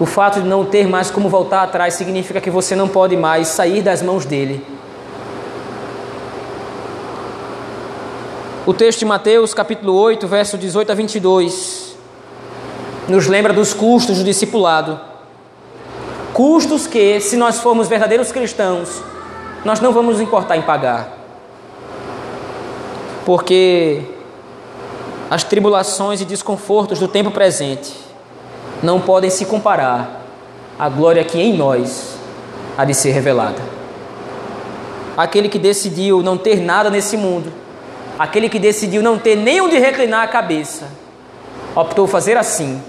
O 0.00 0.06
fato 0.06 0.40
de 0.40 0.46
não 0.46 0.64
ter 0.64 0.86
mais 0.86 1.10
como 1.10 1.28
voltar 1.28 1.62
atrás 1.64 1.94
significa 1.94 2.40
que 2.40 2.50
você 2.50 2.76
não 2.76 2.86
pode 2.86 3.16
mais 3.16 3.48
sair 3.48 3.82
das 3.82 4.00
mãos 4.00 4.24
dele. 4.24 4.64
O 8.64 8.72
texto 8.72 9.00
de 9.00 9.04
Mateus, 9.06 9.52
capítulo 9.54 9.94
8, 9.94 10.28
verso 10.28 10.58
18 10.58 10.92
a 10.92 10.94
22, 10.94 11.96
nos 13.08 13.26
lembra 13.26 13.52
dos 13.52 13.72
custos 13.72 14.18
do 14.18 14.24
discipulado. 14.24 15.00
Custos 16.32 16.86
que, 16.86 17.18
se 17.18 17.36
nós 17.36 17.58
formos 17.58 17.88
verdadeiros 17.88 18.30
cristãos, 18.30 19.02
nós 19.64 19.80
não 19.80 19.92
vamos 19.92 20.12
nos 20.12 20.20
importar 20.20 20.56
em 20.56 20.62
pagar. 20.62 21.16
Porque 23.24 24.02
as 25.30 25.44
tribulações 25.44 26.20
e 26.20 26.24
desconfortos 26.24 26.98
do 26.98 27.08
tempo 27.08 27.30
presente 27.30 27.92
não 28.82 29.00
podem 29.00 29.28
se 29.28 29.44
comparar 29.44 30.22
à 30.78 30.88
glória 30.88 31.24
que 31.24 31.38
em 31.38 31.56
nós 31.56 32.16
há 32.76 32.84
de 32.84 32.94
ser 32.94 33.10
revelada. 33.10 33.60
Aquele 35.16 35.48
que 35.48 35.58
decidiu 35.58 36.22
não 36.22 36.38
ter 36.38 36.60
nada 36.60 36.88
nesse 36.88 37.16
mundo, 37.16 37.52
aquele 38.18 38.48
que 38.48 38.58
decidiu 38.58 39.02
não 39.02 39.18
ter 39.18 39.36
nem 39.36 39.60
onde 39.60 39.76
reclinar 39.78 40.22
a 40.22 40.28
cabeça, 40.28 40.88
optou 41.74 42.06
fazer 42.06 42.36
assim 42.36 42.80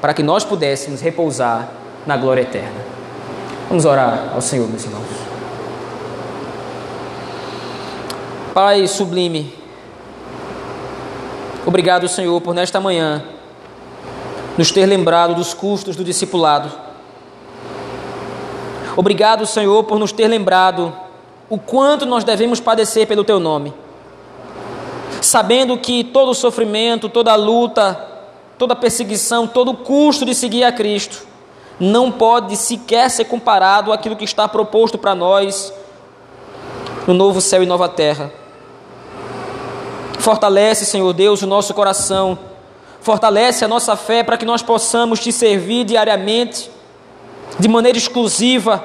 para 0.00 0.12
que 0.12 0.22
nós 0.22 0.44
pudéssemos 0.44 1.00
repousar 1.00 1.68
na 2.04 2.16
glória 2.16 2.42
eterna. 2.42 2.84
Vamos 3.68 3.84
orar 3.84 4.32
ao 4.34 4.40
Senhor, 4.40 4.68
meus 4.68 4.84
irmãos. 4.84 5.06
Pai 8.52 8.86
sublime, 8.86 9.52
Obrigado, 11.66 12.08
Senhor, 12.08 12.40
por 12.40 12.54
nesta 12.54 12.80
manhã 12.80 13.24
nos 14.56 14.70
ter 14.70 14.86
lembrado 14.86 15.34
dos 15.34 15.52
custos 15.52 15.96
do 15.96 16.04
discipulado. 16.04 16.70
Obrigado, 18.96 19.44
Senhor, 19.44 19.82
por 19.82 19.98
nos 19.98 20.12
ter 20.12 20.28
lembrado 20.28 20.96
o 21.50 21.58
quanto 21.58 22.06
nós 22.06 22.22
devemos 22.22 22.60
padecer 22.60 23.08
pelo 23.08 23.24
Teu 23.24 23.40
nome. 23.40 23.74
Sabendo 25.20 25.76
que 25.76 26.04
todo 26.04 26.32
sofrimento, 26.34 27.08
toda 27.08 27.34
luta, 27.34 28.00
toda 28.56 28.76
perseguição, 28.76 29.48
todo 29.48 29.74
custo 29.74 30.24
de 30.24 30.36
seguir 30.36 30.62
a 30.62 30.70
Cristo 30.70 31.26
não 31.80 32.12
pode 32.12 32.56
sequer 32.56 33.10
ser 33.10 33.24
comparado 33.24 33.92
àquilo 33.92 34.14
que 34.14 34.24
está 34.24 34.46
proposto 34.46 34.96
para 34.96 35.16
nós 35.16 35.72
no 37.08 37.12
novo 37.12 37.40
céu 37.40 37.60
e 37.60 37.66
nova 37.66 37.88
terra. 37.88 38.45
Fortalece, 40.26 40.84
Senhor 40.84 41.12
Deus, 41.12 41.42
o 41.42 41.46
nosso 41.46 41.72
coração. 41.72 42.36
Fortalece 43.00 43.64
a 43.64 43.68
nossa 43.68 43.94
fé 43.94 44.24
para 44.24 44.36
que 44.36 44.44
nós 44.44 44.60
possamos 44.60 45.20
te 45.20 45.30
servir 45.30 45.84
diariamente, 45.84 46.68
de 47.60 47.68
maneira 47.68 47.96
exclusiva, 47.96 48.82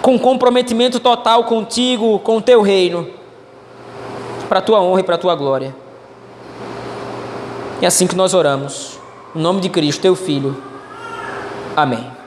com 0.00 0.16
comprometimento 0.20 1.00
total 1.00 1.42
contigo, 1.46 2.20
com 2.20 2.36
o 2.36 2.40
teu 2.40 2.62
reino, 2.62 3.08
para 4.48 4.60
a 4.60 4.62
tua 4.62 4.80
honra 4.80 5.00
e 5.00 5.02
para 5.02 5.16
a 5.16 5.18
tua 5.18 5.34
glória. 5.34 5.74
É 7.80 7.86
assim 7.86 8.06
que 8.06 8.14
nós 8.14 8.34
oramos. 8.34 9.00
Em 9.34 9.40
nome 9.40 9.60
de 9.60 9.68
Cristo, 9.68 10.00
teu 10.00 10.14
Filho. 10.14 10.62
Amém. 11.74 12.21